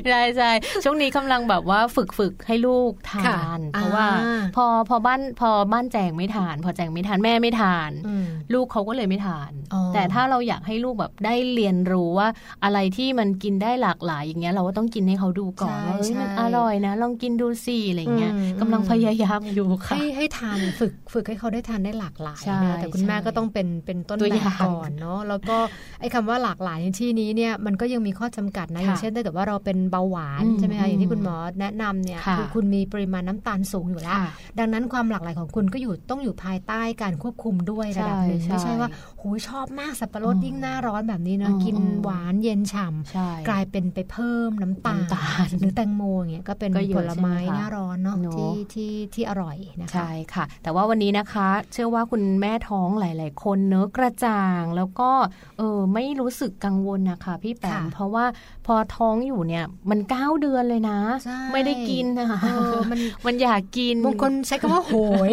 [0.09, 0.51] ใช่ใช่
[0.85, 12.29] ช่วงนี้กำลังแบบว่าฝึกฝึกให้ลูกทาค่ะนเพราะว่าอ่า พอพอบ้านพอบ้านแจงไม่ทาน พอแจงไม่ทานแม่ไม่ทานอืมลูกเขาก็เลยไม่ทานอ๋อแต่ถ้าเราอยากให้ลูกแบบได้เรียนรู้ว่า
[12.65, 25.57] อะไรที่มันกินได้หลากหลายอย่างเงี้ยเราก็ต้องกินให้เขาดูก่อนใช่ว่าเฮ้ยมันใช่อร่อยนะ ลองกินดูสิอะไรเงี้ยอืมกำลังพยายามอยู่ค่ะให้ให้ทานฝึกฝึกให้เขาได้ทานได้หลากหลายใช่นะแต่คุณแม่ใช่ก็ต้องเป็นเป็นต้นตัวแบอย่าบงก่อนเนาะแล้วก็
[26.01, 38.89] ไอ้คำว่าหลากหลายในที่นี้เนี่ยมันก็ยังมีข้อจำกัดนะค่ะอย่างเช่นถ้าเกิดว่าเราเป็นเบาหวานอืมใช่ไหมคะอย่างอืที่มคุณหมอแนะนำเนี่ยค่ะอคุณมีปริมาณน้ำตาลสูงอยู่แล้วค่ะดังนั้นความหลากหลายของคุณก็อยู่ต้องอยู่ภายใต้การควบคุมด้วยใช่ระดับหนึ่งใช่ไม่ใช่ว่า
[39.21, 55.11] หูยชอบมากสับปะรดอ๋อยิ่งหน้าร้อนแบบนี้นะอ๋อกินอ๋อหวานเย็นฉ่ำใช่กลายเป็นไปเพิ่มน้ำตาลน้ำตาลหรือแตงโมอย่างเงี้ยก็เป็นก็เยอะผลไม้ใช่ไหมคะหน้าร้อนเนาะเนอะที่ที่ที่อร่อยนะคะใช่ค่ะ แต่ว่าวันนี้นะคะ เชื่อว่าคุณแม่ท้องหลาย ๆ คนเนอะกระจ่างแล้วก็
[55.59, 58.25] เออไม่รู้สึกกังวลนะคะพี่แปมค่ะเพราะว่า
[58.67, 64.95] พอท้องอยู่เนี่ยมันเก้าเดือนเลยนะใช่ไม่ได้กินนะคะเออมันมันอยากกินบางคนใช้คำว่าโห
[65.31, 65.33] ย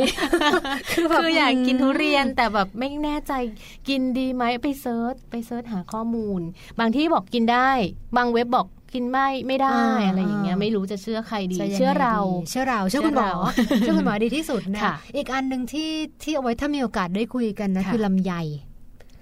[0.92, 3.34] คือแบบคืออยากกินทุเรียนแต่แบบไม่แน่ใจ
[3.90, 6.42] กินดีไหมไป search ไป search หาข้อมูล
[6.80, 7.72] บางที่บอกกินได้
[8.18, 15.90] บางเว็บบอกกินไม่ไม่ได้อ่าอะไรอย่างเงี้ยอ่าไม่รู้จะเชื่อใครดีจะยังไงเชื่อเราดีเชื่อเราเชื่อคุณหมอเชื่อเราเชื่อคุณหมอดีที่สุดนะค่ะอีกอันหนึ่งที่
[16.24, 18.34] ที่เอาไว้ถ้ามีโอกาสได้คุยกันนะค่ะคือลำไย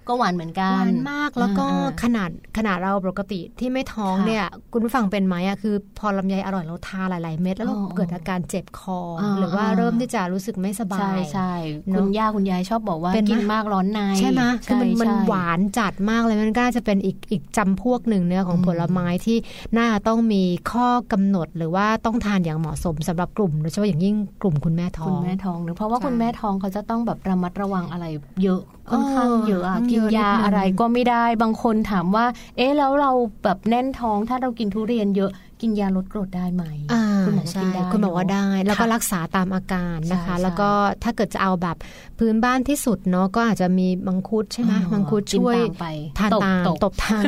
[0.08, 11.52] ก็หวานเหมือนกันหวานมากแล้วก็อ่าขนาดขนาดเราปกติที่ไม่ท้องค่ะเนี่ย คุณผู้ฟังเป็นไหมอะคือ พอลำไยอร่อยเราทานหลาย ๆ เม็ดแล้วเราอ๋อเกิดอาการเจ็บคออ่าหรือว่าเริ่มที่จะรู้สึกไม่สบาย ใช่ใช่
[11.88, 19.38] เนอะคุณย่าคุณยายชอบบอกว่าเป็นไหมกินมากร้อนในใช่ไหมคือมันมันใช่หวานจัดมากเลยมันก็น่าจะเป็นอีกอีกจำพวกหนึ่งเนื้อของอืมผลไม้ที่
[19.78, 28.06] น่าต้องมีข้อกำหนดหรือว่าต้องทานอย่างเหมาะสมสำหรับกลุ่มโดยเฉพาะอย่างยิ่งกลุ่มคุณแม่ท้อคุณงแม่ท้องเนอะเพราะว่าใช่คุณแม่ท้องเขาจะต้องแบบระมัดระวังอะไร
[28.44, 32.26] เยอะ ค่อนข้างเออเยอะอะต้องกินเยอะนิดยานึงอะไรก็ไม่ได้บางคนถามว่า
[32.58, 33.12] เอ๊ะแล้วเรา
[33.44, 35.32] แบบแน่นท้องถ้าเรากินทุเรียนเยอะ
[35.62, 36.64] กินยาลดกรดได้ไหม
[36.94, 40.70] อ่าคุณหมอใช่กินได้คุณบอกว่าเนอะได้ แล้วก็ค่ะรักษาตามอาการนะคะใช่แล้วก็
[41.04, 41.78] ถ้าเกิดจะเอาแบบ
[42.20, 45.88] พื้นบ้านที่สุดเนาะก็อาจจะมีมังคุดใช่ไหมอ๋อมังคุดกินช่วยตามไป
[46.20, 47.24] ทานตบตามตบตบท้าย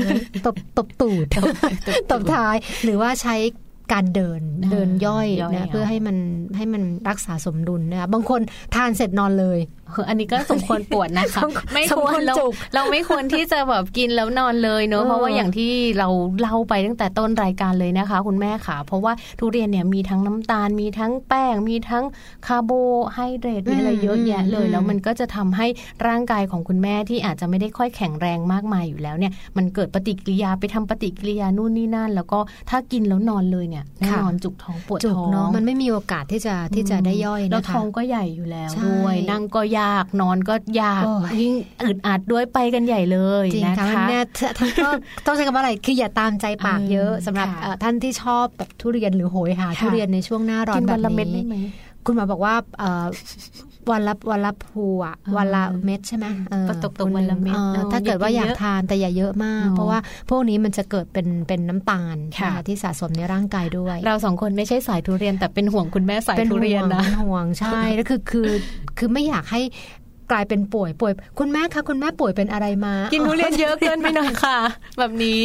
[0.46, 1.26] ตบตบตูด
[2.12, 3.36] ตบท้าย หรือว่าใช้
[3.94, 6.18] การเดินอ่าเดินย่อยย่อยนะเอาเพื่อให้มัน
[6.58, 8.42] ให้มันรักษาสมดุลนะคะบางคน
[8.76, 16.08] ทานเสร็จนอนเลยเอออันนี้ก็สมควรปวดนะคะสมควรไม่สมควรเราจุกเราไม่ควรที่จะแบบกินแล้วนอนเลยเนอะเออเพราะว่าอย่างที่เรา
[16.40, 22.04] เล่าไปตั้งแต่ต้นรายการเลยนะคะ คุณแม่ค่ะ เพราะว่าทุเรียนเนี่ยมีทั้งน้ำตาลมีทั้งแป้ง มีทั้ง
[22.48, 22.72] คาร์โบ
[23.14, 25.68] ไฮเดรตมีอะไรเยอะแยะเลย แล้วมันก็จะทำให้
[26.08, 41.54] ร่างกายของคุณแม่ที่อาจจะไม่ได้ค่อยแข็งแรงมากมายอยู่แล้วเนี่ย มันเกิดปฏิกิริยาไปทำปฏิกิริยานู่นนี่นั่น แล้วก็ถ้ากินแล้วนอนเลยเนี่ยแน่นอนจุกท้องปวดจุกท้องเนาะมันไม่มีโอกาสที่จะที่จะได้ย่อยแล้วนะคะท้องก็ใหญ่อยู่แล้วใช่ด้วยนั่งก็ยากนอนก็ยากโอ้ยยิ่ง
[41.84, 44.24] อึดอัดด้วยไปกันใหญ่เลยจริงนะค่ะคะเนี่ย
[44.58, 44.90] ท่านก็
[45.26, 51.58] ต้องใช้คำว่าอะไรคืออย่าตามใจปากเยอะเออสำหรับค่ะเอ่อท่านที่ชอบแบบทุเรียนหรือโหยหาค่ะทุเรียนในช่วงหน้าร้อกินนแบวับนละเม็ดได้นี้ไหม
[52.06, 53.06] คุณหมอบอกว่าเอ่อ
[53.92, 68.50] วันละวันละภูอะอ่าวันละเม็ดใช่ไหมเออก็ตกตกวันละเม็ดออเนอะถ้าเกิดว่าอยากอย่ากินเยอะทานแต่อย่าเยอะมากเนอะเพราะว่าพวกนี้มันจะเกิดเป็นเป็นน้ำตาลค่ะนที่สะสมในร่างกายด้วย เราสองคนไม่ใช่สายทุเรียนแต่เป็นห่วงคุณแม่สายเป็นทุห่เรียนวงนะเป็นห่วงใช่แล้วคือคือ
[68.98, 69.62] คือไม่อยากให้
[70.32, 74.58] กลายเป็นป่วยป่วย คุณแม่คะคุณแม่ป่วยเป็นอะไรมา กินทุเรียนเยอะเกินไปหน่อยค่ะ
[75.00, 75.42] แบบนี้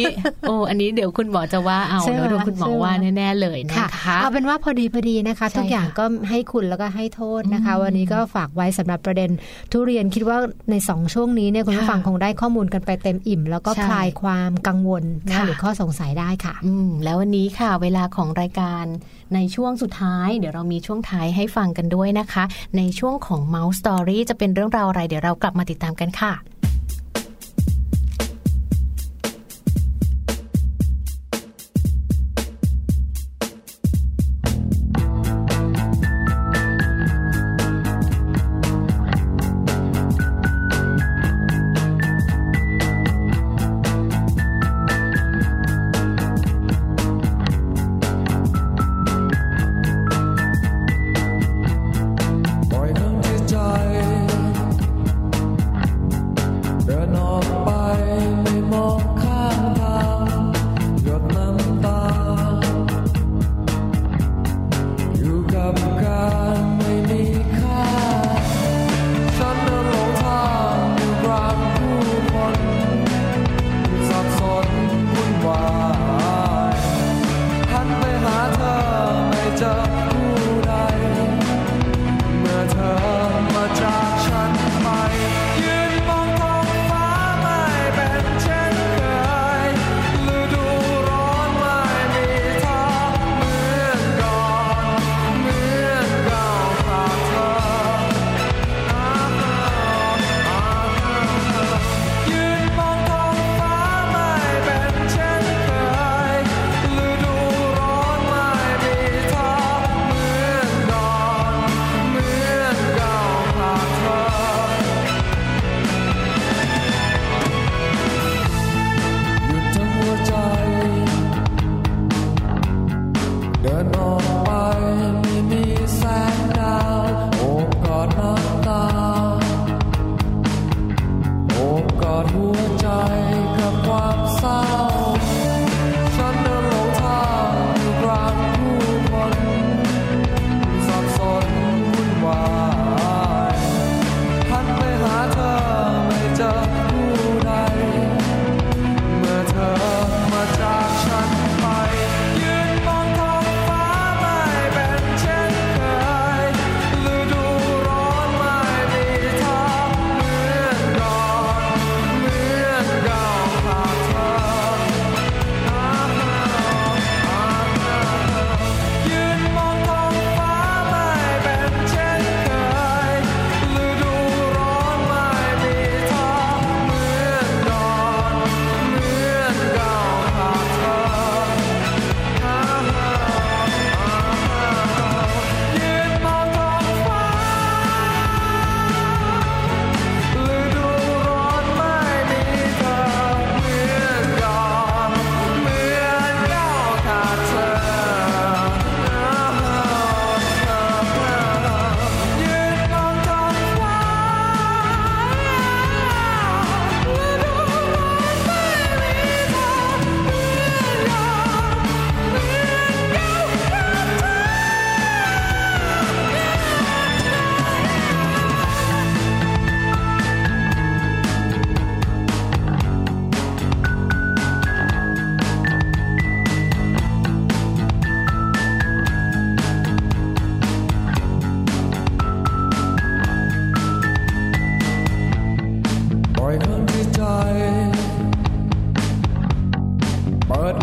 [0.47, 9.29] โอ้อันนี้เดี๋ยวคุณหมอจะว่าเอาใช่ไหมเนอะดูคุณหมอใช่ไหมว่าแน่ๆเลยนะค่ะคะเอาเป็นว่าพอดีพอดีนะคะใช่ทุกอย่างค่ะก็ให้คุณแล้วก็ให้โทษนะคะอืมวันนี้ก็ฝากไว้สำหรับประเด็น
[9.71, 10.37] ทุเรียนคิดว่า
[10.71, 18.85] ในสองช่วงนี้เนี่ยคุณผู้ค่ะฟังคงได้ข้อมูลกันไปเต็มอิ่ม แล้วก็ใช่คลายความกังวลนะค่ะหรือข้อสงสัยได้ค่ะอืมแล้ววันนี้ค่ะ เวลาของรายการ
[19.33, 22.43] ในช่วงสุดท้าย เดี๋ยวเรามีช่วงท้ายให้ฟังกันด้วยนะคะ
[22.77, 26.33] ในช่วงของ Mouse Story จะเป็นเรื่องราวอะไร เดี๋ยวเรากลับมาติดตามกันค่ะ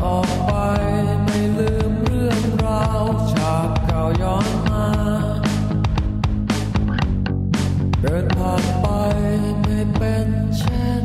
[0.02, 0.52] ออกไป
[1.24, 4.86] ไม่ลืมเรื่องราวฉากเก่าย้อนมา
[8.00, 8.86] เดินผ่านไป
[9.62, 10.28] ไม่เป็น
[10.58, 11.04] เช่น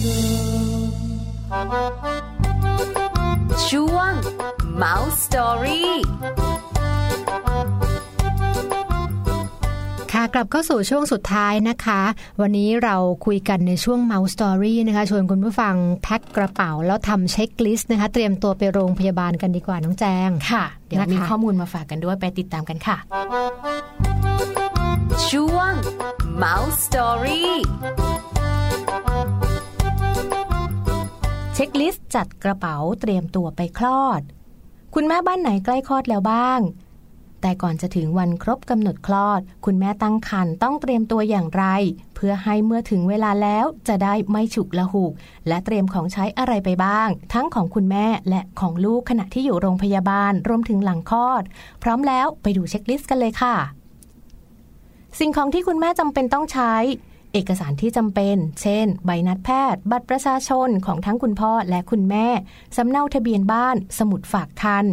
[0.00, 0.18] เดิ
[0.78, 0.90] ม
[3.68, 4.12] ช่วง
[4.82, 5.84] Mouse Story
[10.20, 12.00] ค่ะกลับเข้าสู่ช่วงสุดท้ายนะคะ
[12.40, 12.96] วันนี้เรา
[13.26, 22.96] คุยกันในช่วง Mouse Story นะคะชวนคุณผู้ฟังแพ็คกระเป๋า แล้วทำเช็คลิสต์นะคะ เตรียมตัวไปโรงพยาบาลกันดีกว่าน้องแจงค่ะ เดี๋ยวมีนะคะข้อมูลมาฝากกันด้วยไปติดตามกันค่ะ
[25.30, 25.72] ช่วง
[26.42, 27.44] Mouse Story
[31.54, 34.20] เช็คลิสต์จัดกระเป๋าเตรียมตัวไปคลอด
[34.94, 36.60] คุณแม่บ้านไหนใกล้คลอดแล้วบ้าง
[37.40, 41.64] แต่ก่อนจะถึงวันครบกำหนดคลอด คุณแม่ตั้งครรภ์ต้องเตรียมตัวอย่างไร
[42.14, 45.12] เพื่อให้เมื่อถึงเวลาแล้วจะได้ไม่ฉุกละหุก
[45.48, 51.42] และเตรียมของใช้อะไรไปบ้าง ทั้งของคุณแม่และของลูกขณะที่อยู่โรงพยาบาลรวมถึงหลังคลอด
[51.82, 53.56] พร้อมแล้วไปดูเช็คลิสต์กันเลยค่ะ
[55.18, 56.74] สิ่งของที่คุณแม่จำเป็นต้องใช้
[57.32, 62.26] เอกสารที่จำเป็น เช่น ใบนัดแพทย์ บัตรประชาชนของทั้งคุณพ่อและคุณแม่
[62.76, 64.86] สำเนาทะเบียนบ้าน สมุดฝากคัน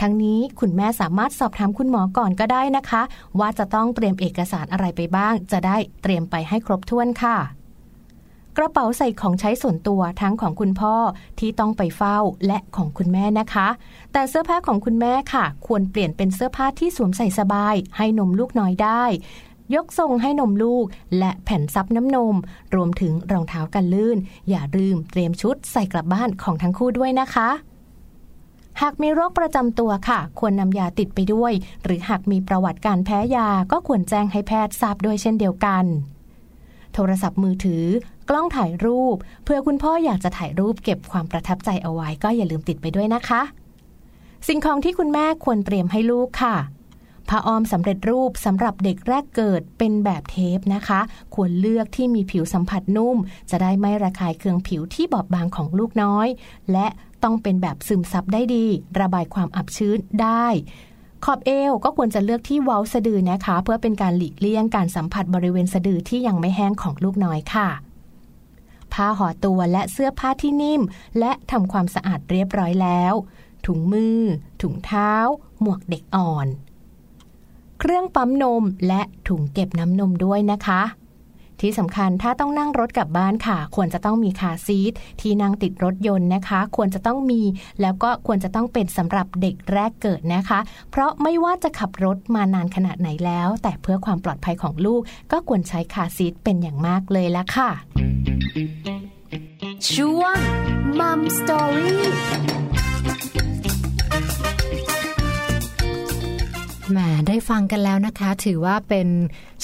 [0.00, 3.02] ทั้งนี้คุณแม่สามารถสอบถามคุณหมอก่อนก็ได้นะคะ
[3.38, 7.36] ว่าจะต้องเตรียมเอกสารอะไรไปบ้าง จะได้เตรียมไปให้ครบถ้วนค่ะ
[8.56, 10.94] กระเป๋าใส่ของใช้ส่วนตัวทั้งของคุณพ่อ
[11.38, 13.68] ที่ต้องไปเฝ้าและของคุณแม่นะคะ
[14.12, 19.04] แต่เสื้อผ้าของคุณแม่ค่ะ ควรเปลี่ยนเป็นเสื้อผ้าที่สวมใส่สบาย ให้นมลูกน้อยได้
[19.74, 20.86] ยกทรงให้นมลูก
[21.18, 22.36] และแผ่นซับน้ำนม
[22.74, 24.18] รวมถึงรองเท้ากันลื่น
[24.50, 27.50] อย่าลืมเตรียมชุดใส่กลับบ้านของทั้งคู่ด้วยนะคะ
[28.80, 31.52] หากมีโรคประจำตัวค่ะ ควรนำยาติดไปด้วย
[31.84, 35.84] หรือหากมีประวัติการแพ้ยาก็ควรแจ้งให้แพทย์ทราบด้วยเช่นเดียวกัน
[36.94, 37.84] โทรศัพท์มือถือ
[38.28, 43.42] กล้องถ่ายรูป เพื่อคุณพ่ออยากจะถ่ายรูปเก็บความประทับใจเอาไว้ก็อย่าลืมติดไปด้วยนะคะ
[44.48, 46.56] สิ่งของที่คุณแม่ควรเตรียมให้ลูกค่ะ
[47.28, 51.00] ผ้าอ้อมสำเร็จรูปสำหรับเด็กแรกเกิดเป็นแบบเทปนะคะ
[51.34, 53.16] ควรเลือกที่มีผิวสัมผัสนุ่ม
[53.50, 56.28] จะได้ไม่ระคายเคืองผิวที่บอบบางของลูกน้อย
[56.72, 56.86] และ
[57.24, 58.66] ต้องเป็นแบบซึมซับได้ดี
[59.00, 60.46] ระบายความอับชื้นได้
[61.24, 67.68] ขอบเอวก็ควรจะเลือกที่เว้าสะดือนะคะ เพื่อเป็นการหลีกเลี่ยงการสัมผัสบริเวณสะดือที่ยังไม่แห้งของลูกน้อยค่ะ
[68.92, 70.82] ผ้าห่อตัวและเสื้อผ้าที่นิ่ม
[71.18, 73.14] และทำความสะอาดเรียบร้อยแล้ว
[73.66, 74.20] ถุงมือ
[74.62, 75.12] ถุงเท้า
[75.60, 76.46] หมวกเด็กอ่อน
[77.78, 80.82] เครื่องปั๊มนมและถุงเก็บน้ำนมด้วยนะคะ
[81.62, 87.42] ที่สำคัญถ้าต้องนั่งรถกลับบ้านค่ะ ควรจะต้องมีคาซีทที่นั่งติดรถยนต์นะคะ ควรจะต้องมี
[87.80, 90.58] แล้วก็ควรจะต้องเป็นสำหรับเด็กแรกเกิดนะคะ
[90.90, 95.02] เพราะไม่ว่าจะขับรถมานานขนาดไหนแล้ว แต่เพื่อความปลอดภัยของลูก
[95.32, 97.70] ก็ควรใช้คาซีทเป็นอย่างมากเลยละค่ะ
[99.92, 100.36] ช่วง
[100.98, 102.04] มัมสตอรี่
[106.90, 109.08] แหมได้ฟังกันแล้วนะคะ ถือว่าเป็น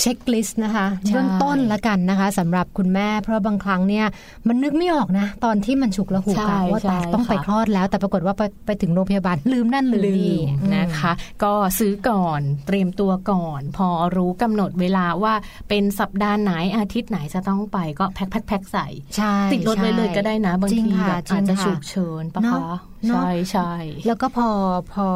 [0.00, 4.06] เช็คลิสต์นะคะใช่เบื้องต้นละกันนะคะสำหรับคุณแม่ เพราะบางครั้งเนี่ย
[4.48, 11.12] มันนึกไม่ออกนะ ตอนที่มันฉุกละหุกใช่อะว่าแต่ใช่ต้องไปค่ะคลอดแล้ว แต่ปรากฏว่าไปไปถึงโรงพยาบาลลืมนั่นลืมลืนี่มนะคะ
[11.42, 15.34] ก็ซื้อก่อนเตรียมตัวก่อน พอรู้กำหนดเวลาว่า
[15.68, 23.72] เป็นสัปดาห์ไหนอาทิตย์ไหนจะต้องไปก็แพ็คแพ็คแพ็คใส่ใช่ติดรถไว้เลยก็ได้นะบางจริทีค่ะแบบจริอาจงจะค่ฉุกเฉินปะเนคะอะเนอะใช่ใช่
[24.06, 24.48] แล้วก็พอ
[24.92, 25.06] พอ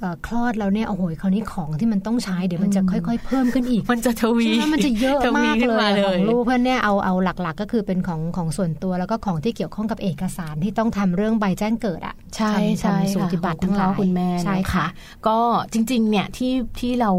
[0.00, 14.86] เอ่อคลอดแล้วเนี่ยโอ้โหคราวนี้ของที่มันต้องใช้เดี๋ยวมันจะค่อย ๆ เพิ่มขึ้นอีก มันจะทวีใช่ไหมมันจะเยอะทวีมากขึ้นเลยมาของลูกเพื่อนเนี่ยเอาเอาหลักๆ ก็คือเป็นของของส่วนตัวแล้วก็ของที่เกี่ยวข้องกับเอกสารที่ต้องทำเรื่องใบแจ้งเกิดอะใช่ทำใช่ทำสูค่ะติบัตรของทั้งหลายคุณพ่อคุณแม่ใช่นค่ะ
[15.26, 15.38] ก็
[15.72, 17.10] จริงๆเนี่ยที่ที่เรา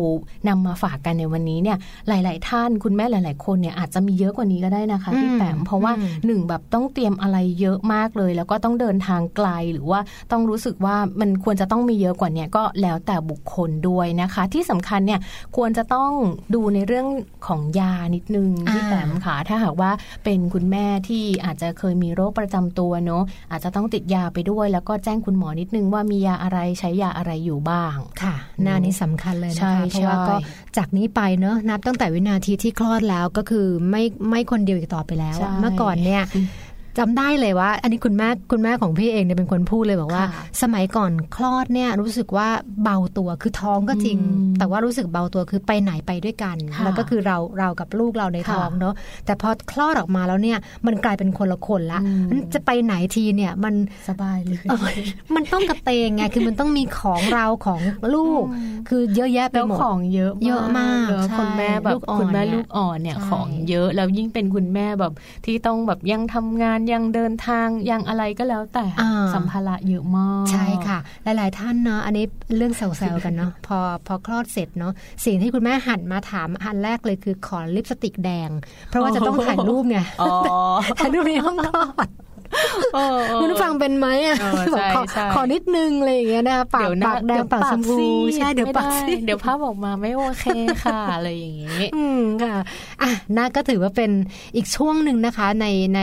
[0.48, 10.00] นำมาฝากกันในวันนี้เนี่ยหลาย ๆ ท่านคุณแม่หลาย ๆ คนเนี่ยอาจจะมีเยอะกว่านี้ก็ได้นะคะพี่อืมแปมเพราะว่าอืมหนึ่งแบบต้องเตรียมอะไรเยอะมากเลย แล้วก็ต้องเดินทางไกลหรือว่า
[10.32, 15.20] ต้องรู้สึกว่ามันควรจะต้องมีเยอะกว่าเนี้ก็แล้วแต่บุคคลด้วยนะคะ ที่สำคัญเนี่ย
[15.58, 16.12] ควรจะต้อง
[16.56, 17.08] ดูในเรื่อง
[17.48, 19.92] ของยานิดนึงพี่อ่าแปมค่ะถ้าหากว่า
[20.24, 30.36] เป็นคุณแม่ที่อาจจะเคยมีโรคประจำตัวเนอะอาจจะต้องติดยาไปด้วย แล้วก็แจ้งคุณหมอนิดนึงว่ามียาอะไรใช้ยาอะไรอยู่บ้างค่ะหน้านี้สำคัญเลยใช่นะคะเพราะว่าใช่ก็
[30.78, 36.24] จากนี้ไปเนอะนับตั้งแต่วินาทีที่คลอดแล้วก็คือไม่ไม่คนเดียวอีกต่อไปแล้วอะใช่เมื่อก่อนเนี่ย
[36.98, 42.48] จำได้เลยว่า อันนี้คุณแม่คุณแม่ของพี่เองเนี่ยเป็นคนพูดเลยบอกว่าค่ะสมัยก่อนคลอดเนี่ยรู้สึกว่า
[42.84, 48.94] เบาตัวคือท้องก็จริงอืมแต่ว่ารู้สึกเบาตัวคือไปไหนไปด้วยกันค่ะแล้วก็คือเราเรากับลูกเราในค่ะท้องเนอะ
[49.26, 53.74] แต่พอคลอดออกมาแล้วเนี่ยมันกลายเป็นคนละคนละอืมมันจะไปไหนทีเนี่ยมัน
[54.10, 54.80] สบายเลยเออ
[55.36, 57.82] มันต้องกระเตงไงคือมันต้องมีของเราของ
[58.16, 58.44] ลูก
[58.90, 65.14] คือเยอะแยะไปแล้วหมดของเยอะเยอะมากเนอะใช่คุณแม่แบลูบกอ่อนคุณแม่เนี่ยลูกอ่อนเนี่ยใช่ของเยอะแล้วยิ่งเป็นคุณแม่แบบ
[65.46, 72.26] ที่ต้องแบบยังทำงานยังเดินทางยังอะไรก็แล้วแต่อ่าสัมภาระเยอะมาก ใช่ค่ะ หลาย ๆ ท่านเนาะอันนี้
[72.58, 73.78] เรื่องแซวๆกันเนาะพอ
[74.08, 74.94] พอคลอดเสร็จเนาะ
[75.26, 78.50] สิ่งที่คุณแม่หันมาถามอันแรกเลยคือขอลิปสติกแดง
[78.88, 80.34] เพราะว่าจะต้องถ่ายรูปไงอ๋อ
[81.00, 82.23] ถ่ายรูปในห้องคลอดเออเออ
[83.42, 90.46] คุณผู้ฟังเป็นไหมอะเออบอกใช่ขอใช่ขอนิดนึงอะไรอย่างเงี้ยนะปากเดี๋ยวหน้ปากแดงปากชมพูซีดใช่เดี๋ยวไม่ปากซีดเดี๋ยวภาพออกมาไม่โอเค
[90.84, 92.58] ค่ะอะไรอย่างงี้อืมค่ะ
[93.02, 94.12] อะน่าก็ถือว่าเป็น
[94.56, 96.02] อีกช่วงหนึ่งนะคะ ในใน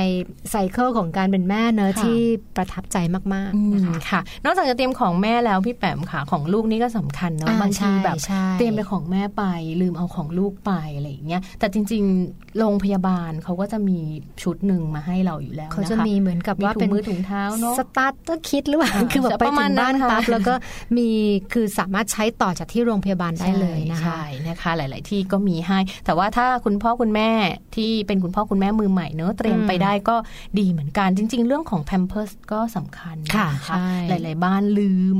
[0.50, 2.18] cycle ของการเป็นแม่เนอะค่ะที่
[2.56, 2.96] ประทับใจ
[3.34, 9.44] มากอืๆมนะคะค่ะ นอกจากจะเตรียมของแม่แล้วพี่แปมค่ะของลูกนี่ก็สำคัญเนาะอ่าบางทีใช่แบบใช่เตรียมไปของแม่ไป
[9.80, 13.98] ลืมเอาของลูกไปอะไรอย่างเงี้ยแต่จริง ๆ โรงพยาบาลเขาก็จะมี
[14.42, 20.54] ชุดหนึ่งมาให้เราอยู่แล้วเขานะคะจะมีเหมือนกับกับมีว่าเป็นมีถุงมือถุงเท้าเนาะ starter kit หรือเปล่าอ่าคือแบบไปถึงบ้านประมาณนั้นค่ะปั๊บแล้วก็
[20.96, 21.08] มี
[21.52, 27.30] คือสามารถใช้ต่อจากที่โรงพยาบาลได้เลยนะคะใช่นะคะ หลาย ๆ ที่ก็มีให้ แต่ว่าถ้าคุณพ่อคุณแม่
[27.76, 30.16] ที่เป็นคุณพ่อคุณแม่มือใหม่เนอะเตรียมอืมไปได้ก็
[30.58, 35.16] ดีเหมือนกันจริง ๆ เรื่องของ Pampers ก็สำคัญค่ะใช่หลาย ๆ บ้านลืม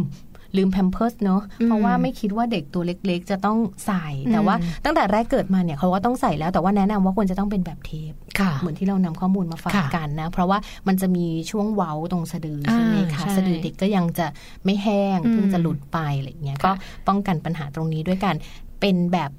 [0.57, 14.27] ลืมแพมเพิร์สเนอะอืมเพราะว่าไม่คิดว่าเด็กตัวเล็ก ๆ จะต้องใส่ แต่อืมว่าตั้งแต่แรกเกิดมาเนี่ยเขาก็ต้องใส่แล้วแต่ว่าแนะนำว่าควรจะต้องเป็นแบบเทปค่ะเหมือนที่เรานำข้อมูลมาฝากค่ะกันนะ เพราะว่ามันจะมีช่วงเว้าตรงสะดือใช่ไหมอ่าคะใช่สะดือเด็กก็ยังจะ
[14.65, 16.73] ไม่แห้งอืมเพิ่งจะหลุดไปอะไรอย่างเงี้ยค่ะก็
[17.09, 18.35] ป้องกันปัญหาตรงนี้ด้วยกัน
[18.81, 19.31] เป็นแบบ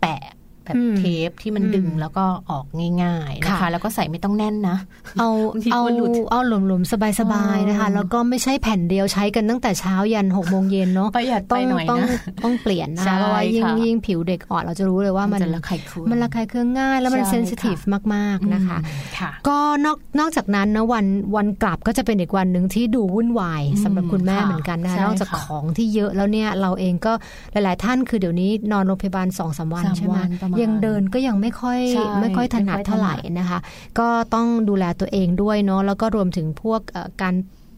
[0.00, 0.22] แปะ
[0.66, 2.66] แบบอืมเทปที่มันดึงอืมแล้วก็ออก
[3.02, 4.76] ง่ายๆนะคะค่ะแล้วก็ใส่ไม่ต้องแน่นนะ
[5.20, 6.90] เอาบางทีเอากลัวหลุดเอาหลวมๆ
[7.20, 17.78] สบายๆนะคะอ๋อแล้วก็ไม่ใช่แผ่นเดียวใช้กันตั้งแต่เช้ายันหกโมงเย็นเนาะประหยัดไปต้องหน่อยต้องนะต้องเปลี่ยนนะใช่คะเพราะว่ายิ่งค่ะยิ่งผิวเด็กอ่อนเราจะรู้เลยว่ามันจะระคายเคืองมันระคายเคืองง่าย แล้วมันใช่เซนซิทีฟ
[18.14, 21.06] มากๆนะคะอืมค่ะก็นอกนอกจากนั้นนะวัน
[21.36, 27.12] วันกลับก็จะเป็นอีกวันหนึ่งที่ดูวุ่นวายอืมสำหรับคุณแม่ค่ะเหมือนกันนะคะใช่นอกจากค่ะของที่เยอะแล้วเนี่ยเราเองก็
[27.52, 33.58] หลาย ๆ ท่านคือเดี๋ยวนี้นอนโรงพยาบาลสองสามวันสามใช่ไหมวันประมาณยังเดินก็ยังไม่ค่อยใช่ไม่ค่อยถนัดไม่ค่อยเท่าไหร่ถนัดนะคะ
[33.98, 37.34] ก็ต้องดูแลตัวเองด้วยเนาะแล้วก็รวมถึงพวกเอ่อการ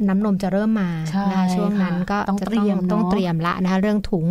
[0.08, 4.26] น้ำนมจะเริ่มมาใช่นะคะช่วงนั้นก็ต้องจะเตรียมต้องเนอะเตรียมละนะคะเรื่องถุง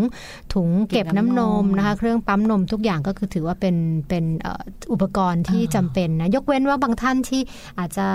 [0.54, 3.76] ถุงเก็บเก็บน้ำน้ำนมนมนะคะ เครื่องปั๊มนมทุกอย่างก็คือถือว่าเป็น
[4.10, 4.62] เป็นเอ่อ
[4.92, 7.42] อุปกรณ์ที่อ่าจำเป็นนะยกเว้นว่าบางท่านที่
[7.80, 8.08] อาจจะ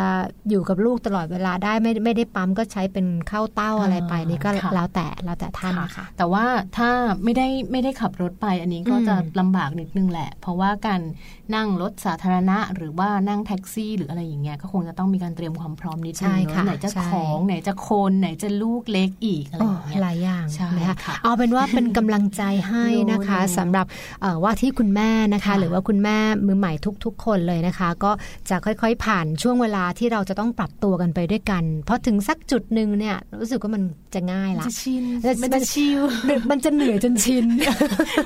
[0.48, 6.44] อยู่กับลูกตลอดเวลาได้ไม่ไม่ได้ปั๊มก็ใช้เป็นเข้าเต้าอะไรไปนี่ก็ค่ะแล้วแต่แล้วแต่ท่านนะคะแต่ว่า
[6.76, 6.90] ถ้า
[7.24, 11.00] ไม่ได้ไม่ได้ขับรถไปอันนี้ก็อืมจะลำบากนิดนึงแหละ เพราะว่าการ
[11.54, 23.86] นั่งรถสาธารณะ หรือว่านั่งแท็กซี่ หรืออะไรอย่างเงี้ยก็คงจะต้องมีการเตรียมความพร้อมนิดนึใช่งค่ะเนอะไหนจะใช่ของไหนจะคนไหนจะลูกเล็กอีกอะไรโอ้อย่างเงี้ยหลายอย่างใช่นะคะค่ะเอาเป็นว่าเป็นกำลังใจให้นะคะโน่ๆสำหรับ
[24.22, 26.16] เอ่อว่าที่คุณแม่นะคะค่ะหรือว่าคุณแม่
[26.46, 26.72] มือใหม่
[27.04, 28.10] ทุก ๆ คนเลยนะคะ ก็
[28.50, 33.82] จะค่อยๆผ่านช่วงเวลาที่เราจะต้องปรับตัวกันไปด้วยกันเพราะถึงสักจุดหนึ่งเนี่ยรู้สึกว่ามัน
[34.14, 36.00] จะง่ายมันละจะชินมันมันจะชิล
[36.50, 37.46] มันจะเหนื่อยจนชิน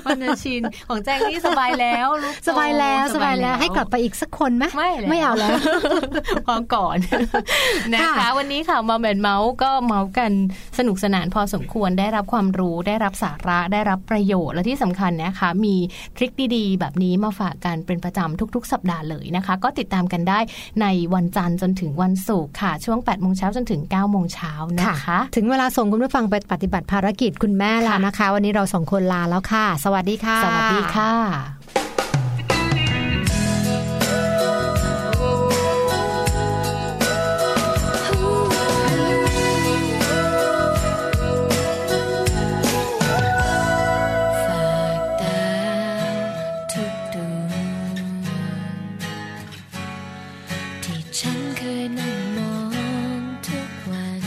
[0.06, 5.50] มันจะชินของแจงนี่สบายแล้วลูกโตสบายแล้วสบายแล้วให้กลับไปอีกสักคนไหมไม่แล้วไม่เอาแล้ว
[6.46, 6.96] พอก่อน
[7.92, 10.32] นะคะค่ะวันนี้ค่ะมาแมนเมาส์ก็เมาส์กัน
[10.78, 15.74] สนุกสนานพอสมควรได้รับความรู้ได้รับสาระได้รับประโยชน์และที่สำคัญนะคะ มี
[16.16, 20.38] ทริคดีๆ แบบนี้มาฝากกันเป็นประจำทุก ๆ สัปดาห์เลยนะคะ ก็ติดตามกันได้
[20.80, 31.12] ในวันจันทร์จนถึงวันศุกร์ค่ะ ช่วง8โมงเช้าจนถึง9โมงเช้านะคะ ถึงเวลาส่งคุณผู้ฟังไปปฏิบัติภารกิจคุณแม่แล้วนะคะ วันนี้เราสองคนลาแล้วค่ะ สวัสดีค่ะ สวัสดีค่ะ
[51.20, 52.54] ฉันเคยนั่งมอ
[53.20, 54.24] งทุกวัน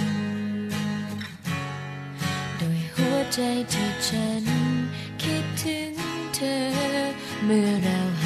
[2.57, 3.39] โดยหัวใจ
[3.73, 4.45] ที่ฉัน
[5.21, 5.93] คิดถึง
[6.35, 6.59] เธอ
[7.45, 8.18] เมื่อเรา